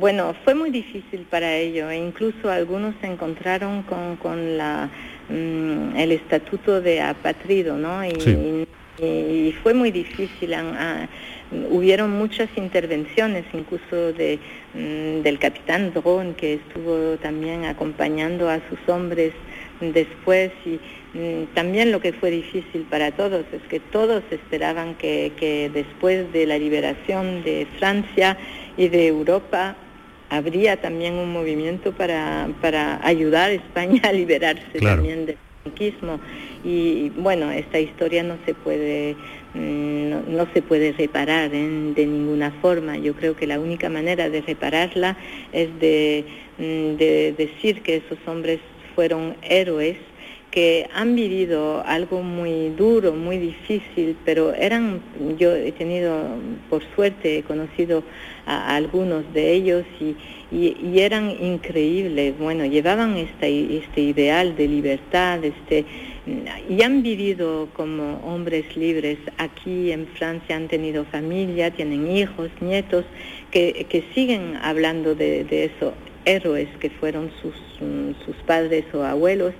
Bueno, 0.00 0.34
fue 0.44 0.54
muy 0.54 0.70
difícil 0.70 1.26
para 1.28 1.54
ellos, 1.56 1.90
e 1.90 1.96
incluso 1.96 2.50
algunos 2.50 2.94
se 3.02 3.06
encontraron 3.06 3.82
con, 3.82 4.16
con 4.16 4.56
la, 4.56 4.88
mm, 5.28 5.94
el 5.96 6.12
estatuto 6.12 6.80
de 6.80 7.02
apatrido, 7.02 7.76
¿no? 7.76 8.04
Y, 8.04 8.66
fue 9.62 9.74
muy 9.74 9.90
difícil. 9.90 10.54
hubieron 11.70 12.10
muchas 12.10 12.48
intervenciones, 12.56 13.44
incluso 13.52 14.12
de, 14.12 14.38
mm, 14.74 15.22
del 15.22 15.38
capitán 15.38 15.92
Dron, 15.92 16.34
que 16.34 16.54
estuvo 16.54 17.16
también 17.16 17.64
acompañando 17.64 18.48
a 18.48 18.60
sus 18.68 18.78
hombres 18.88 19.32
después 19.80 20.52
y 20.64 20.78
mm, 21.18 21.54
también 21.54 21.90
lo 21.90 22.00
que 22.00 22.12
fue 22.12 22.30
difícil 22.30 22.82
para 22.88 23.10
todos 23.10 23.44
es 23.52 23.62
que 23.68 23.80
todos 23.80 24.22
esperaban 24.30 24.94
que, 24.94 25.32
que 25.38 25.70
después 25.70 26.32
de 26.32 26.46
la 26.46 26.58
liberación 26.58 27.42
de 27.42 27.66
Francia 27.78 28.38
y 28.76 28.88
de 28.88 29.06
Europa 29.06 29.76
habría 30.30 30.80
también 30.80 31.14
un 31.14 31.32
movimiento 31.32 31.92
para, 31.92 32.48
para 32.60 33.06
ayudar 33.06 33.50
a 33.50 33.54
España 33.54 34.00
a 34.04 34.12
liberarse 34.12 34.80
también 34.80 35.26
del 35.26 35.36
franquismo. 35.62 36.20
Y 36.64 37.10
bueno 37.10 37.50
esta 37.50 37.78
historia 37.78 38.22
no 38.22 38.36
se 38.46 38.54
puede 38.54 39.16
mm, 39.54 40.34
no, 40.34 40.46
se 40.54 40.62
puede 40.62 40.92
reparar 40.92 41.50
de 41.50 42.06
ninguna 42.06 42.50
forma. 42.62 42.96
Yo 42.96 43.14
creo 43.14 43.36
que 43.36 43.46
la 43.46 43.60
única 43.60 43.88
manera 43.88 44.30
de 44.30 44.40
repararla 44.40 45.16
es 45.52 45.68
de, 45.80 46.24
mm, 46.58 46.96
de 46.96 47.34
decir 47.36 47.82
que 47.82 47.96
esos 47.96 48.18
hombres 48.26 48.60
fueron 48.94 49.36
héroes 49.42 49.96
que 50.52 50.86
han 50.94 51.16
vivido 51.16 51.82
algo 51.86 52.22
muy 52.22 52.68
duro, 52.76 53.14
muy 53.14 53.38
difícil, 53.38 54.14
pero 54.22 54.52
eran, 54.52 55.00
yo 55.38 55.56
he 55.56 55.72
tenido, 55.72 56.14
por 56.68 56.82
suerte, 56.94 57.38
he 57.38 57.42
conocido 57.42 58.04
a, 58.44 58.76
algunos 58.76 59.32
de 59.32 59.50
ellos 59.54 59.84
y, 59.98 60.14
y, 60.54 61.00
eran 61.00 61.30
increíbles, 61.30 62.38
bueno, 62.38 62.66
llevaban 62.66 63.16
este, 63.16 63.78
este 63.78 64.02
ideal 64.02 64.54
de 64.54 64.68
libertad, 64.68 65.42
este, 65.42 65.86
y 66.68 66.82
han 66.82 67.02
vivido 67.02 67.68
como 67.72 68.18
hombres 68.18 68.76
libres 68.76 69.18
aquí 69.38 69.90
en 69.90 70.06
Francia, 70.06 70.54
han 70.54 70.68
tenido 70.68 71.06
familia, 71.06 71.70
tienen 71.70 72.14
hijos, 72.14 72.50
nietos, 72.60 73.06
que, 73.50 73.86
que 73.88 74.04
siguen 74.14 74.58
hablando 74.62 75.14
de, 75.14 75.44
de 75.44 75.64
eso, 75.64 75.94
héroes 76.26 76.68
que 76.78 76.90
fueron 76.90 77.30
sus, 77.40 77.54
sus 78.24 78.36
padres 78.46 78.84
o 78.92 79.02
abuelos 79.02 79.54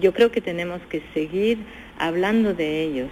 yo 0.00 0.12
creo 0.12 0.30
que 0.30 0.40
tenemos 0.40 0.80
que 0.90 1.02
seguir 1.14 1.58
hablando 1.98 2.54
de 2.54 2.82
ellos 2.82 3.10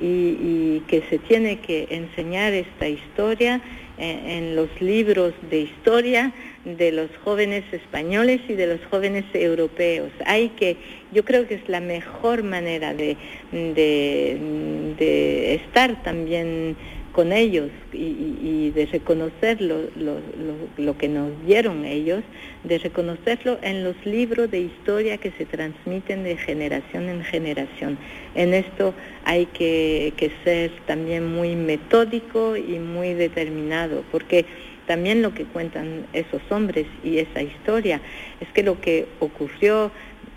y, 0.00 0.82
que 0.88 1.02
se 1.08 1.18
tiene 1.18 1.58
que 1.60 1.88
enseñar 1.90 2.52
esta 2.52 2.86
historia 2.86 3.60
en, 3.98 4.54
los 4.54 4.68
libros 4.80 5.32
de 5.50 5.60
historia 5.60 6.32
de 6.64 6.92
los 6.92 7.08
jóvenes 7.24 7.64
españoles 7.72 8.40
y 8.48 8.52
de 8.52 8.66
los 8.66 8.80
jóvenes 8.90 9.24
europeos. 9.32 10.10
Hay 10.26 10.50
que, 10.50 10.76
yo 11.12 11.24
creo 11.24 11.48
que 11.48 11.54
es 11.54 11.68
la 11.68 11.80
mejor 11.80 12.42
manera 12.42 12.92
de, 12.92 13.16
de 13.52 15.54
estar 15.54 16.02
también 16.02 16.76
con 17.16 17.32
ellos 17.32 17.70
y, 17.94 18.72
de 18.74 18.84
reconocer 18.84 19.62
lo, 19.62 20.98
que 20.98 21.08
nos 21.08 21.30
dieron 21.46 21.86
ellos, 21.86 22.22
de 22.62 22.76
reconocerlo 22.76 23.58
en 23.62 23.84
los 23.84 23.96
libros 24.04 24.50
de 24.50 24.60
historia 24.60 25.16
que 25.16 25.30
se 25.30 25.46
transmiten 25.46 26.24
de 26.24 26.36
generación 26.36 27.08
en 27.08 27.24
generación. 27.24 27.96
En 28.34 28.52
esto 28.52 28.92
hay 29.24 29.46
que, 29.46 30.12
que 30.18 30.30
ser 30.44 30.72
también 30.84 31.34
muy 31.34 31.56
metódico 31.56 32.54
y 32.54 32.78
muy 32.78 33.14
determinado, 33.14 34.04
porque 34.12 34.44
también 34.86 35.22
lo 35.22 35.32
que 35.32 35.44
cuentan 35.44 36.04
esos 36.12 36.42
hombres 36.50 36.86
y 37.02 37.16
esa 37.16 37.40
historia 37.40 37.98
es 38.42 38.48
que 38.48 38.62
lo 38.62 38.78
que 38.78 39.06
ocurrió, 39.20 39.90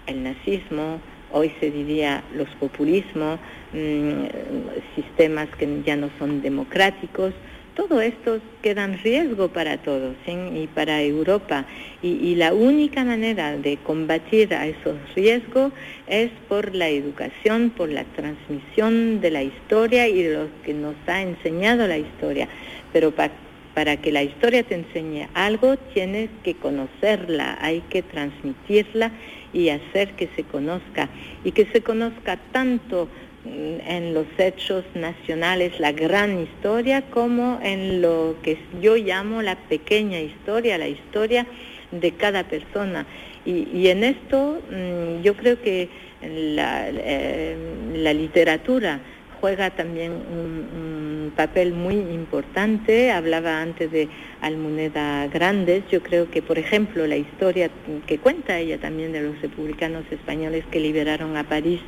el 0.07 0.23
nazismo, 0.23 1.01
hoy 1.31 1.51
se 1.59 1.71
diría 1.71 2.23
los 2.35 2.49
populismos, 2.59 3.39
mm, 3.73 4.25
sistemas 4.95 5.47
que 5.57 5.81
ya 5.85 5.95
no 5.95 6.09
son 6.19 6.41
democráticos, 6.41 7.33
todo 7.79 8.01
esto 8.01 8.41
queda 8.61 8.83
en 8.83 9.01
riesgo 9.01 9.47
para 9.47 9.77
todos 9.77 10.13
y 10.27 10.67
para 10.67 11.01
Europa. 11.01 11.63
Y, 12.01 12.35
la 12.35 12.53
única 12.53 13.05
manera 13.05 13.55
de 13.55 13.77
combatir 13.77 14.53
a 14.53 14.67
esos 14.67 14.97
riesgos 15.15 15.71
es 16.05 16.29
por 16.49 16.75
la 16.75 16.89
educación, 16.89 17.69
por 17.69 17.87
la 17.87 18.03
transmisión 18.03 19.21
de 19.21 19.31
la 19.31 19.43
historia 19.43 20.09
y 20.09 20.23
de 20.23 20.33
lo 20.33 20.47
que 20.65 20.73
nos 20.73 20.95
ha 21.07 21.21
enseñado 21.21 21.87
la 21.87 21.97
historia. 21.97 22.49
Pero 22.91 23.13
para 23.13 23.95
que 23.95 24.11
la 24.11 24.23
historia 24.23 24.63
te 24.63 24.75
enseñe 24.75 25.29
algo, 25.33 25.77
tienes 25.93 26.29
que 26.43 26.55
conocerla, 26.55 27.57
hay 27.61 27.79
que 27.89 28.01
transmitirla 28.01 29.13
y 29.53 29.69
hacer 29.69 30.11
que 30.13 30.29
se 30.35 30.43
conozca 30.43 31.09
y 31.43 31.51
que 31.51 31.65
se 31.65 31.81
conozca 31.81 32.37
tanto 32.51 33.07
mm, 33.45 33.87
en 33.87 34.13
los 34.13 34.27
hechos 34.37 34.83
nacionales, 34.95 35.79
la 35.79 35.91
gran 35.91 36.41
historia, 36.41 37.03
como 37.09 37.59
en 37.63 38.01
lo 38.01 38.35
que 38.43 38.57
yo 38.81 38.95
llamo 38.95 39.41
la 39.41 39.55
pequeña 39.55 40.19
historia, 40.19 40.77
la 40.77 40.87
historia 40.87 41.45
de 41.91 42.11
cada 42.11 42.43
persona. 42.43 43.05
Y, 43.45 43.87
en 43.87 44.03
esto 44.03 44.61
mm, 44.69 45.23
yo 45.23 45.35
creo 45.35 45.59
que 45.61 45.89
la, 46.21 46.89
eh, 46.89 47.57
la 47.95 48.13
literatura 48.13 48.99
juega 49.39 49.71
también 49.71 50.11
un, 50.11 51.31
papel 51.35 51.73
muy 51.73 51.95
importante. 51.95 53.11
Hablaba 53.11 53.61
antes 53.61 53.91
de 53.91 54.09
Almuneda 54.41 55.27
Grandes. 55.27 55.83
Yo 55.91 56.01
creo 56.01 56.29
que, 56.29 56.41
por 56.41 56.57
ejemplo, 56.57 57.05
la 57.07 57.15
historia 57.17 57.69
que 58.07 58.17
cuenta 58.17 58.57
ella 58.57 58.79
también 58.79 59.13
de 59.13 59.21
los 59.21 59.39
republicanos 59.41 60.03
españoles 60.11 60.65
que 60.71 60.79
liberaron 60.79 61.37
a 61.37 61.47
París, 61.47 61.79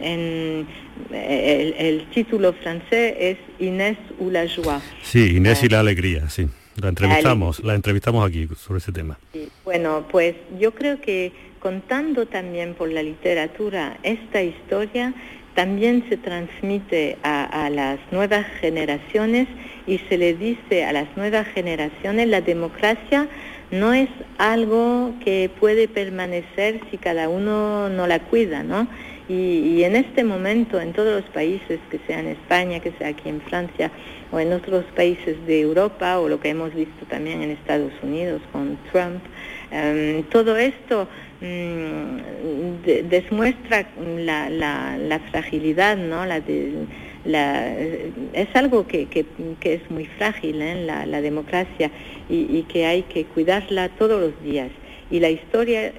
en, 0.00 0.66
el, 1.12 2.06
título 2.10 2.52
francés 2.54 3.14
es 3.18 3.38
Inés 3.58 3.98
ou 4.18 4.30
la 4.30 4.46
joie. 4.48 4.80
Sí, 5.02 5.36
Inés 5.36 5.62
y 5.62 5.68
la 5.68 5.80
alegría, 5.80 6.28
sí. 6.28 6.48
La 6.80 6.88
entrevistamos, 6.90 7.62
la 7.64 7.74
entrevistamos 7.74 8.26
aquí 8.26 8.48
sobre 8.56 8.78
ese 8.78 8.92
tema. 8.92 9.18
Bueno, 9.64 10.06
pues 10.10 10.36
yo 10.60 10.72
creo 10.72 11.00
que 11.00 11.32
contando 11.58 12.26
también 12.26 12.74
por 12.74 12.90
la 12.92 13.02
literatura 13.02 13.98
esta 14.04 14.42
historia, 14.42 15.12
también 15.54 16.04
se 16.08 16.16
transmite 16.16 17.18
a, 17.22 17.68
las 17.70 17.98
nuevas 18.10 18.46
generaciones 18.60 19.48
y 19.86 19.98
se 20.08 20.16
le 20.16 20.34
dice 20.34 20.84
a 20.84 20.92
las 20.92 21.16
nuevas 21.16 21.46
generaciones 21.48 22.28
la 22.28 22.40
democracia 22.40 23.28
no 23.70 23.92
es 23.92 24.08
algo 24.38 25.14
que 25.24 25.50
puede 25.60 25.88
permanecer 25.88 26.80
si 26.90 26.96
cada 26.96 27.28
uno 27.28 27.88
no 27.88 28.06
la 28.06 28.20
cuida, 28.20 28.62
¿no? 28.62 28.88
Y, 29.28 29.82
en 29.82 29.94
este 29.94 30.24
momento, 30.24 30.80
en 30.80 30.94
todos 30.94 31.20
los 31.22 31.30
países, 31.30 31.78
que 31.90 32.00
sea 32.06 32.20
en 32.20 32.28
España, 32.28 32.80
que 32.80 32.92
sea 32.92 33.08
aquí 33.08 33.28
en 33.28 33.42
Francia 33.42 33.90
o 34.32 34.40
en 34.40 34.54
otros 34.54 34.86
países 34.96 35.36
de 35.46 35.60
Europa, 35.60 36.18
o 36.18 36.30
lo 36.30 36.40
que 36.40 36.48
hemos 36.48 36.74
visto 36.74 37.04
también 37.06 37.42
en 37.42 37.50
Estados 37.50 37.92
Unidos 38.02 38.40
con 38.52 38.78
Trump, 38.90 39.20
em, 39.70 40.22
todo 40.24 40.56
esto 40.56 41.08
Mm, 41.40 42.82
demuestra 43.08 43.86
la, 44.16 44.50
la, 44.50 45.18
fragilidad, 45.30 45.96
¿no? 45.96 46.26
La 46.26 46.42
la, 47.24 47.76
es 48.32 48.48
algo 48.54 48.88
que, 48.88 49.06
que, 49.06 49.24
es 49.62 49.88
muy 49.88 50.06
frágil, 50.06 50.60
¿eh? 50.60 50.84
la, 50.84 51.06
la, 51.06 51.20
democracia, 51.20 51.92
y, 52.28 52.62
que 52.64 52.86
hay 52.86 53.02
que 53.02 53.24
cuidarla 53.24 53.88
todos 53.90 54.20
los 54.20 54.42
días. 54.42 54.70
Y 55.12 55.20
la 55.20 55.30
historia, 55.30 55.92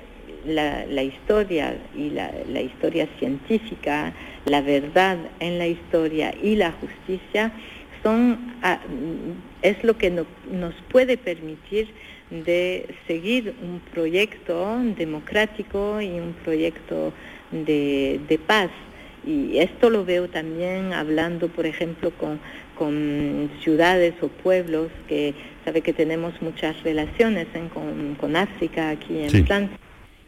la, 0.46 0.86
la 0.86 1.04
historia 1.04 1.78
y 1.96 2.10
la, 2.10 2.62
historia 2.62 3.08
científica, 3.18 4.14
la 4.46 4.60
verdad 4.62 5.18
en 5.40 5.58
la 5.58 5.68
historia 5.68 6.34
y 6.44 6.56
la 6.56 6.74
justicia 6.74 7.54
son, 8.04 8.56
ah, 8.62 8.80
es 9.62 9.82
lo 9.86 9.98
que 9.98 10.10
nos 10.10 10.74
puede 10.92 11.18
permitir 11.18 11.88
de 12.30 12.96
seguir 13.08 13.56
un 13.62 13.80
proyecto 13.92 14.80
democrático 14.98 16.02
y 16.02 16.20
un 16.20 16.34
proyecto 16.44 17.14
de, 17.52 18.40
paz. 18.46 18.70
Y 19.26 19.58
esto 19.58 19.90
lo 19.90 20.06
veo 20.06 20.30
también 20.30 20.94
hablando, 20.94 21.50
por 21.50 21.66
ejemplo, 21.66 22.12
con, 22.12 22.40
ciudades 23.62 24.14
o 24.22 24.30
pueblos 24.30 24.90
que 25.10 25.34
sabe 25.66 25.82
que 25.82 25.92
tenemos 25.92 26.42
muchas 26.42 26.82
relaciones 26.84 27.48
con, 27.74 28.36
África 28.36 28.90
aquí 28.90 29.20
en 29.20 29.46
Francia. 29.46 29.78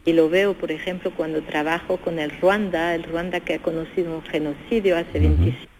Y 0.04 0.12
lo 0.12 0.28
veo, 0.28 0.54
por 0.54 0.72
ejemplo, 0.72 1.12
cuando 1.16 1.42
trabajo 1.42 1.96
con 1.96 2.18
el 2.18 2.30
Ruanda, 2.40 2.94
el 2.94 3.04
Ruanda 3.04 3.40
que 3.40 3.54
ha 3.54 3.58
conocido 3.60 4.16
un 4.16 4.22
genocidio 4.22 4.96
hace 4.96 5.20
25 5.20 5.71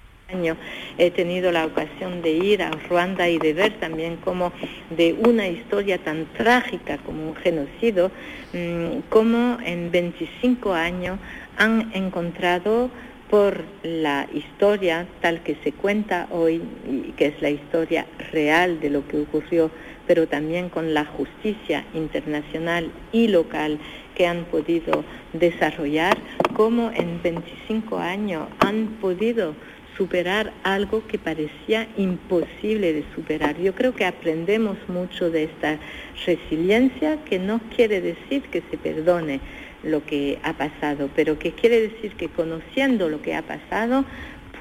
he 0.99 1.11
tenido 1.11 1.53
la 1.53 1.67
ocasión 1.67 2.23
de 2.23 2.33
ir 2.33 2.63
a 2.63 2.71
Ruanda 2.89 3.29
y 3.29 3.39
de 3.39 3.53
ver 3.53 3.79
también 3.79 4.17
cómo 4.17 4.53
de 4.91 5.15
una 5.15 5.49
historia 5.49 5.99
tan 5.99 6.27
trágica 6.37 6.99
como 6.99 7.29
un 7.29 7.37
genocidio, 7.37 8.11
mm, 8.53 9.09
cómo 9.09 9.59
en 9.65 9.91
25 9.91 10.73
años 10.73 11.19
han 11.57 11.91
encontrado 11.95 12.91
por 13.33 13.65
la 13.83 14.29
historia 14.35 15.07
tal 15.23 15.43
que 15.43 15.57
se 15.65 15.73
cuenta 15.73 16.29
hoy, 16.31 16.61
y 16.87 17.13
que 17.13 17.29
es 17.29 17.41
la 17.41 17.49
historia 17.49 18.07
real 18.31 18.79
de 18.81 18.91
lo 18.91 19.09
que 19.09 19.21
ocurrió, 19.21 19.71
pero 20.07 20.27
también 20.27 20.69
con 20.69 20.93
la 20.93 21.07
justicia 21.07 21.87
internacional 21.95 22.91
y 23.11 23.29
local 23.29 23.79
que 24.15 24.27
han 24.27 24.45
podido 24.45 25.03
desarrollar, 25.33 26.19
cómo 26.55 26.91
en 26.95 27.23
25 27.23 27.97
años 27.99 28.49
han 28.59 28.99
podido 29.01 29.55
superar 29.97 30.53
algo 30.63 31.07
que 31.07 31.19
parecía 31.19 31.89
imposible 31.97 32.93
de 32.93 33.05
superar. 33.15 33.59
Yo 33.59 33.75
creo 33.75 33.95
que 33.95 34.05
aprendemos 34.05 34.77
mucho 34.89 35.31
de 35.31 35.45
esta 35.45 35.79
resiliencia, 36.27 37.23
que 37.25 37.39
no 37.39 37.61
quiere 37.75 38.01
decir 38.01 38.43
que 38.45 38.63
se 38.71 38.79
perdone 38.79 39.41
lo 39.83 40.05
que 40.05 40.39
ha 40.43 40.53
pasado, 40.53 41.11
pero 41.15 41.39
que 41.39 41.53
quiere 41.53 41.81
decir 41.81 42.13
que 42.13 42.29
conociendo 42.29 43.09
lo 43.09 43.21
que 43.21 43.35
ha 43.35 43.43
pasado 43.43 44.05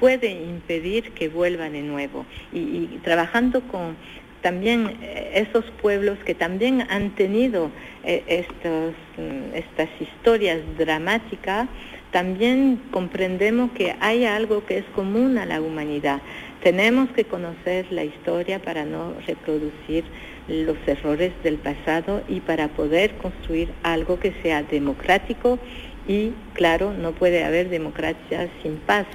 puede 0.00 0.30
impedir 0.30 1.12
que 1.12 1.28
vuelva 1.28 1.70
de 1.70 1.82
nuevo. 1.82 2.26
Y, 2.52 2.98
trabajando 3.04 3.60
con 3.62 3.96
también 4.42 4.98
eh, 5.00 5.46
esos 5.46 5.64
pueblos 5.80 6.18
que 6.26 6.34
también 6.34 6.84
han 6.90 7.10
tenido 7.10 7.70
eh, 8.02 8.24
estos, 8.26 8.94
mm, 9.16 9.54
estas 9.54 9.88
historias 10.00 10.58
dramáticas, 10.76 11.68
también 12.12 12.80
comprendemos 12.90 13.72
que 13.72 13.96
hay 13.98 14.26
algo 14.26 14.64
que 14.66 14.78
es 14.78 14.84
común 14.94 15.38
a 15.38 15.46
la 15.46 15.60
humanidad. 15.60 16.20
Tenemos 16.62 17.08
que 17.10 17.24
conocer 17.24 17.86
la 17.90 18.04
historia 18.04 18.60
para 18.60 18.84
no 18.84 19.14
reproducir 19.26 20.04
los 20.46 20.76
errores 20.86 21.32
del 21.42 21.56
pasado 21.56 22.22
y 22.28 22.40
para 22.40 22.68
poder 22.68 23.16
construir 23.16 23.72
algo 23.82 24.20
que 24.20 24.32
sea 24.42 24.62
democrático 24.62 25.58
y, 26.06 26.32
claro, 26.52 26.92
no 26.92 27.12
puede 27.12 27.44
haber 27.44 27.70
democracia 27.70 28.48
sin 28.62 28.76
paz. 28.76 29.06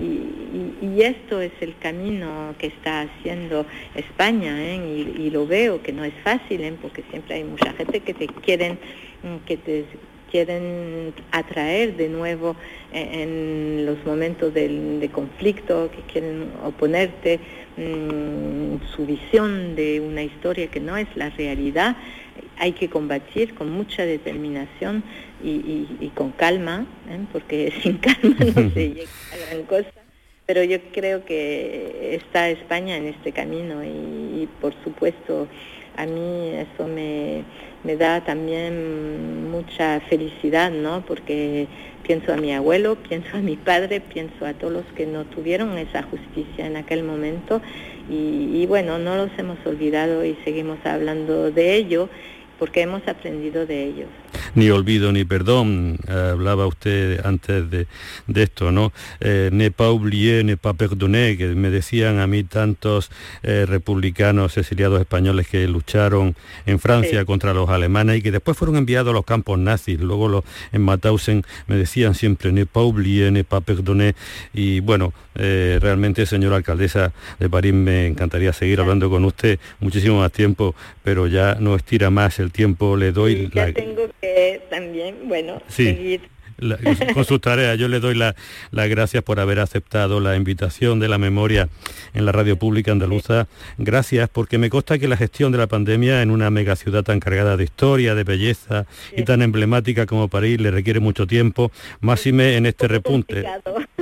Y, 0.00 1.02
esto 1.02 1.40
es 1.40 1.52
el 1.60 1.76
camino 1.78 2.54
que 2.58 2.68
está 2.68 3.02
haciendo 3.02 3.66
España 3.94 4.56
¿eh? 4.58 5.12
y, 5.18 5.30
lo 5.30 5.46
veo 5.46 5.82
que 5.82 5.92
no 5.92 6.04
es 6.04 6.14
fácil 6.24 6.62
¿eh? 6.62 6.74
porque 6.80 7.04
siempre 7.10 7.36
hay 7.36 7.44
mucha 7.44 7.72
gente 7.74 8.00
que 8.00 8.12
te 8.12 8.26
quieren 8.26 8.78
mm, 9.22 9.44
que 9.46 9.56
te 9.56 9.84
quieren 10.30 11.14
atraer 11.30 11.96
de 11.96 12.08
nuevo 12.08 12.56
eh, 12.92 13.22
en 13.22 13.86
los 13.86 14.04
momentos 14.04 14.52
de, 14.54 15.08
conflicto, 15.12 15.90
que 15.90 16.02
quieren 16.12 16.50
oponerte 16.64 17.38
mm, 17.76 18.86
su 18.94 19.06
visión 19.06 19.76
de 19.76 20.00
una 20.00 20.22
historia 20.22 20.68
que 20.68 20.80
no 20.80 20.96
es 20.96 21.08
la 21.16 21.30
realidad, 21.30 21.96
hay 22.58 22.72
que 22.72 22.88
combatir 22.88 23.54
con 23.54 23.70
mucha 23.70 24.04
determinación 24.04 25.02
y, 25.42 26.10
con 26.14 26.32
calma, 26.32 26.86
¿eh? 27.08 27.18
porque 27.32 27.72
sin 27.82 27.98
calma 27.98 28.36
no 28.38 28.70
se 28.72 28.88
llega 28.88 29.10
a 29.32 29.50
gran 29.54 29.62
cosa. 29.64 29.90
Pero 30.46 30.62
yo 30.62 30.78
creo 30.92 31.24
que 31.24 32.14
está 32.14 32.48
España 32.48 32.96
en 32.96 33.06
este 33.06 33.32
camino 33.32 33.82
y 33.82 34.48
por 34.60 34.74
supuesto 34.84 35.48
a 35.96 36.06
mí 36.06 36.50
eso 36.54 36.86
me, 36.86 37.44
me 37.84 37.96
da 37.96 38.22
también 38.24 39.50
mucha 39.50 40.00
felicidad, 40.00 40.70
¿no? 40.70 41.04
Porque 41.06 41.66
pienso 42.02 42.32
a 42.32 42.36
mi 42.36 42.52
abuelo, 42.52 42.96
pienso 43.08 43.36
a 43.36 43.40
mi 43.40 43.56
padre, 43.56 44.00
pienso 44.00 44.46
a 44.46 44.54
todos 44.54 44.72
los 44.72 44.86
que 44.94 45.06
no 45.06 45.24
tuvieron 45.24 45.76
esa 45.78 46.02
justicia 46.02 46.66
en 46.66 46.76
aquel 46.76 47.02
momento 47.02 47.60
y, 48.10 48.62
y 48.62 48.66
bueno, 48.66 48.98
no 48.98 49.16
los 49.16 49.30
hemos 49.38 49.58
olvidado 49.66 50.24
y 50.24 50.36
seguimos 50.44 50.78
hablando 50.84 51.50
de 51.50 51.74
ello 51.74 52.08
porque 52.58 52.82
hemos 52.82 53.06
aprendido 53.06 53.66
de 53.66 53.84
ellos 53.84 54.08
ni 54.54 54.70
olvido 54.70 55.12
ni 55.12 55.24
perdón. 55.24 55.98
hablaba 56.08 56.66
usted 56.66 57.24
antes 57.24 57.70
de, 57.70 57.86
esto, 58.34 58.70
¿no? 58.70 58.92
Eh, 59.20 59.50
ne 59.52 59.70
pas 59.70 59.88
oublier, 59.88 60.44
ne 60.44 60.56
pas 60.56 60.74
perdonner, 60.74 61.36
que 61.36 61.46
me 61.54 61.70
decían 61.70 62.18
a 62.18 62.26
mí 62.26 62.44
tantos 62.44 63.10
eh, 63.42 63.66
republicanos 63.66 64.56
exiliados 64.56 65.00
españoles 65.00 65.48
que 65.48 65.66
lucharon 65.66 66.36
en 66.66 66.78
Francia 66.78 67.24
contra 67.24 67.54
los 67.54 67.68
alemanes 67.70 68.18
y 68.18 68.22
que 68.22 68.30
después 68.30 68.56
fueron 68.56 68.76
enviados 68.76 69.10
a 69.10 69.14
los 69.14 69.24
campos 69.24 69.58
nazis. 69.58 70.00
Luego 70.00 70.28
los, 70.28 70.44
en 70.72 70.82
Mauthausen 70.82 71.44
me 71.66 71.76
decían 71.76 72.14
siempre 72.14 72.52
ne 72.52 72.66
pas 72.66 72.82
oublier, 72.82 73.32
ne 73.32 73.44
pas 73.44 73.62
perdonner. 73.62 74.14
Y 74.52 74.80
bueno, 74.80 75.12
eh, 75.34 75.78
realmente, 75.80 76.26
señora 76.26 76.56
alcaldesa 76.56 77.12
de 77.38 77.48
París, 77.48 77.74
me 77.74 78.06
encantaría 78.06 78.52
seguir 78.52 78.80
hablando 78.80 79.10
con 79.10 79.24
usted 79.24 79.58
muchísimo 79.80 80.20
más 80.20 80.32
tiempo, 80.32 80.74
pero 81.02 81.26
ya 81.26 81.56
no 81.60 81.76
estira 81.76 82.10
más 82.10 82.38
el 82.38 82.52
tiempo. 82.52 82.96
Le 82.96 83.12
doy 83.12 83.50
la... 83.52 83.72
tengo 83.72 84.08
que 84.20 84.25
también, 84.70 85.28
bueno, 85.28 85.60
seguir 85.68 86.28
con 87.14 87.24
sus 87.24 87.40
tareas. 87.40 87.78
Yo 87.78 87.88
le 87.88 88.00
doy 88.00 88.14
las 88.14 88.34
gracias 88.88 89.22
por 89.22 89.40
haber 89.40 89.60
aceptado 89.60 90.20
la 90.20 90.36
invitación 90.36 91.00
de 91.00 91.08
la 91.08 91.18
memoria 91.18 91.68
en 92.14 92.24
la 92.24 92.32
radio 92.32 92.56
pública 92.56 92.92
andaluza. 92.92 93.46
Gracias 93.78 94.28
porque 94.28 94.58
me 94.58 94.70
consta 94.70 94.98
que 94.98 95.08
la 95.08 95.16
gestión 95.16 95.52
de 95.52 95.58
la 95.58 95.66
pandemia 95.66 96.22
en 96.22 96.30
una 96.30 96.50
megaciudad 96.50 97.02
tan 97.02 97.20
cargada 97.20 97.56
de 97.56 97.64
historia, 97.64 98.14
de 98.14 98.24
belleza 98.24 98.86
y 99.16 99.22
tan 99.24 99.42
emblemática 99.42 100.06
como 100.06 100.28
París 100.28 100.60
le 100.60 100.70
requiere 100.70 101.00
mucho 101.00 101.26
tiempo, 101.26 101.70
máxime 102.00 102.56
en 102.56 102.66
este 102.66 102.88
repunte. 102.88 103.44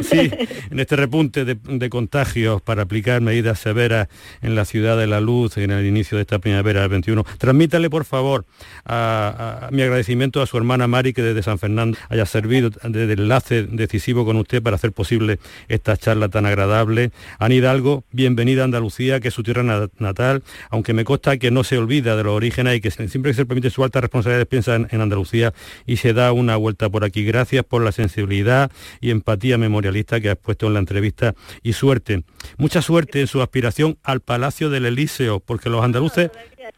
Sí, 0.00 0.30
en 0.70 0.80
este 0.80 0.96
repunte 0.96 1.44
de, 1.44 1.88
contagios 1.90 2.62
para 2.62 2.82
aplicar 2.82 3.20
medidas 3.20 3.60
severas 3.60 4.08
en 4.42 4.54
la 4.54 4.64
ciudad 4.64 4.96
de 4.96 5.06
la 5.06 5.20
luz 5.20 5.56
en 5.58 5.70
el 5.70 5.86
inicio 5.86 6.16
de 6.16 6.22
esta 6.22 6.38
primavera 6.38 6.80
del 6.80 6.88
21. 6.88 7.24
Transmítale 7.38 7.90
por 7.90 8.04
favor 8.04 8.44
a, 8.86 9.68
mi 9.70 9.82
agradecimiento 9.82 10.40
a 10.40 10.46
su 10.46 10.56
hermana 10.56 10.86
Mari 10.86 11.12
que 11.12 11.22
desde 11.22 11.42
San 11.42 11.58
Fernando 11.58 11.98
haya 12.08 12.26
servido 12.26 12.43
de, 12.48 13.12
enlace 13.12 13.64
decisivo 13.64 14.24
con 14.24 14.36
usted 14.36 14.62
para 14.62 14.76
hacer 14.76 14.92
posible 14.92 15.38
esta 15.68 15.96
charla 15.96 16.28
tan 16.28 16.46
agradable. 16.46 17.10
Ana 17.38 17.54
Hidalgo, 17.54 18.04
bienvenida 18.12 18.62
a 18.62 18.64
Andalucía, 18.64 19.20
que 19.20 19.28
es 19.28 19.34
su 19.34 19.42
tierra 19.42 19.88
natal, 19.98 20.42
aunque 20.70 20.92
me 20.92 21.04
consta 21.04 21.36
que 21.38 21.50
no 21.50 21.64
se 21.64 21.78
olvida 21.78 22.16
de 22.16 22.24
los 22.24 22.34
orígenes 22.34 22.76
y 22.76 22.80
que 22.80 22.90
siempre 22.90 23.32
que 23.32 23.34
se 23.34 23.46
permite 23.46 23.70
su 23.70 23.84
alta 23.84 24.00
responsabilidad 24.00 24.46
piensa 24.46 24.74
en, 24.76 25.00
Andalucía 25.04 25.52
y 25.86 25.96
se 25.96 26.12
da 26.12 26.32
una 26.32 26.56
vuelta 26.56 26.88
por 26.88 27.04
aquí. 27.04 27.24
Gracias 27.24 27.64
por 27.64 27.82
la 27.82 27.92
sensibilidad 27.92 28.70
y 29.00 29.10
empatía 29.10 29.58
memorialista 29.58 30.20
que 30.20 30.30
has 30.30 30.36
puesto 30.36 30.66
en 30.66 30.74
la 30.74 30.78
entrevista 30.78 31.34
y 31.62 31.72
suerte. 31.72 32.24
Mucha 32.56 32.80
suerte 32.82 33.20
en 33.20 33.26
su 33.26 33.42
aspiración 33.42 33.98
al 34.02 34.20
Palacio 34.20 34.70
del 34.70 34.86
Elíseo, 34.86 35.40
porque 35.40 35.68
los 35.68 35.84
andaluces 35.84 36.30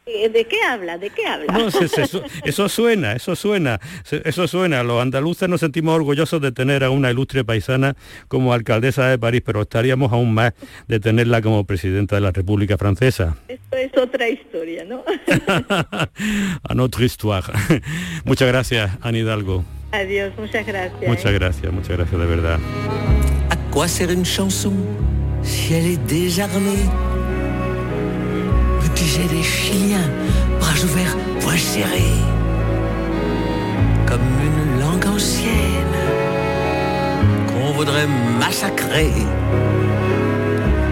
¿De 0.07 0.45
qué 0.45 0.63
habla? 0.63 0.99
¿De 0.99 1.11
qué 1.11 1.27
habla? 1.27 1.47
eso, 2.45 2.69
suena, 2.69 3.13
eso 3.15 3.35
suena, 3.35 3.81
eso 4.25 4.47
suena. 4.47 4.85
Los 4.85 5.03
andaluces 5.03 5.49
nos 5.49 5.59
sentimos 5.59 5.97
orgullosos 5.97 6.41
de 6.41 6.53
tener 6.53 6.85
a 6.85 6.91
una 6.91 7.11
ilustre 7.11 7.45
paisana 7.45 7.97
como 8.29 8.53
alcaldesa 8.53 9.09
de 9.09 9.19
París, 9.19 9.43
pero 9.45 9.63
estaríamos 9.63 10.13
aún 10.13 10.33
más 10.33 10.53
de 10.87 11.01
tenerla 11.01 11.43
como 11.43 11.65
presidenta 11.65 12.15
de 12.15 12.21
la 12.21 12.31
República 12.31 12.79
Francesa. 12.79 13.37
Esto 13.49 13.77
es 13.77 13.97
otra 13.99 14.29
historia, 14.29 14.85
¿no? 14.85 15.03
a 16.63 16.75
notre 16.75 17.05
histoire. 17.05 17.53
muchas 18.25 18.47
gracias, 18.47 18.93
Ana 19.03 19.19
Hidalgo. 19.19 19.65
Adiós, 19.91 20.33
muchas 20.39 20.65
gracias. 20.65 21.09
Muchas 21.09 21.33
¿eh? 21.33 21.35
gracias, 21.35 21.73
muchas 21.73 21.97
gracias 21.97 22.21
de 22.21 22.27
verdad. 22.27 22.61
¿A 23.51 24.13
une 24.13 24.25
chanson 24.25 24.73
si 25.43 25.75
elle 25.75 25.95
est 25.95 26.01
désarmée? 26.07 27.06
J'ai 28.99 29.29
des 29.29 29.43
chiens, 29.43 30.11
bras 30.61 30.75
ouverts, 30.85 31.17
poings 31.41 31.57
serrés, 31.57 32.21
comme 34.05 34.21
une 34.45 34.81
langue 34.81 35.07
ancienne 35.07 35.97
qu'on 37.47 37.73
voudrait 37.73 38.07
massacrer. 38.39 39.13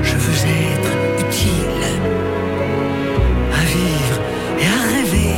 Je 0.03 0.15
veux 0.15 0.41
être 0.73 0.93
utile 1.21 1.85
à 3.53 3.63
vivre 3.75 4.19
et 4.59 4.67
à 4.67 4.79
rêver, 4.95 5.35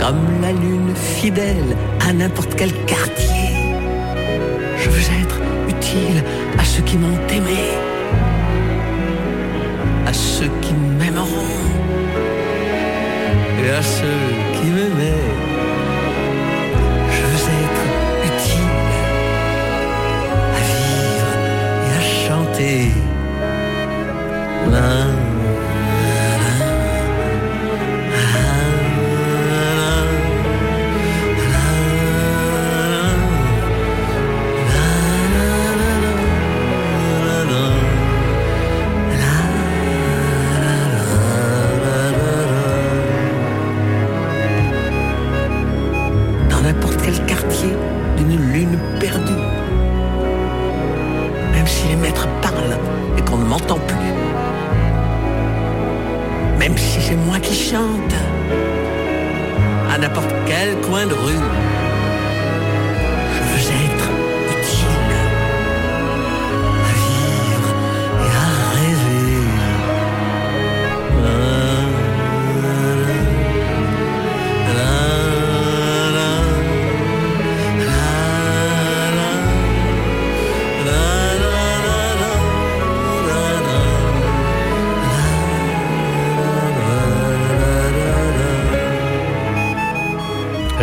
comme 0.00 0.40
la 0.42 0.50
lune 0.50 0.94
fidèle 0.96 1.76
à 2.08 2.12
n'importe 2.12 2.56
quel 2.56 2.72
quartier. 2.86 3.52
Je 4.78 4.90
veux 4.90 5.06
être 5.22 5.38
utile 5.68 6.24
à 6.58 6.64
ceux 6.64 6.82
qui 6.82 6.96
m'ont 6.96 7.20
aimé 7.28 7.75
à 13.76 13.82
ceux 13.82 14.22
qui 14.54 14.70
m'aimaient. 14.70 15.25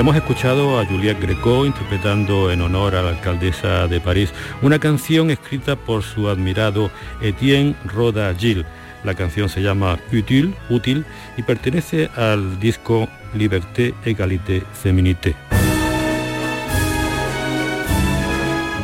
Hemos 0.03 0.17
escuchado 0.17 0.81
a 0.81 0.85
Juliette 0.85 1.21
Greco 1.21 1.65
interpretando 1.65 2.51
en 2.51 2.59
honor 2.59 2.93
a 2.93 3.01
la 3.01 3.11
alcaldesa 3.11 3.87
de 3.87 4.01
París 4.01 4.33
una 4.61 4.77
canción 4.77 5.31
escrita 5.31 5.77
por 5.77 6.03
su 6.03 6.27
admirado 6.27 6.91
Etienne 7.21 7.73
Roda 7.85 8.35
Gilles. 8.35 8.65
La 9.05 9.15
canción 9.15 9.47
se 9.47 9.61
llama 9.61 9.97
Utile, 10.11 10.55
útil, 10.69 11.05
y 11.37 11.43
pertenece 11.43 12.09
al 12.17 12.59
disco 12.59 13.07
Liberté, 13.33 13.93
Égalité, 14.03 14.63
Féminité. 14.73 15.37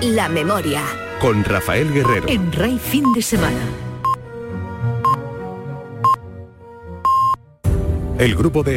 La 0.02 0.30
memoria. 0.30 0.84
Con 1.20 1.44
Rafael 1.44 1.92
Guerrero. 1.92 2.30
En 2.30 2.50
RAI 2.54 2.80
Fin 2.80 3.12
de 3.12 3.22
Semana. 3.22 3.60
El 8.20 8.36
grupo 8.36 8.64
de 8.64 8.68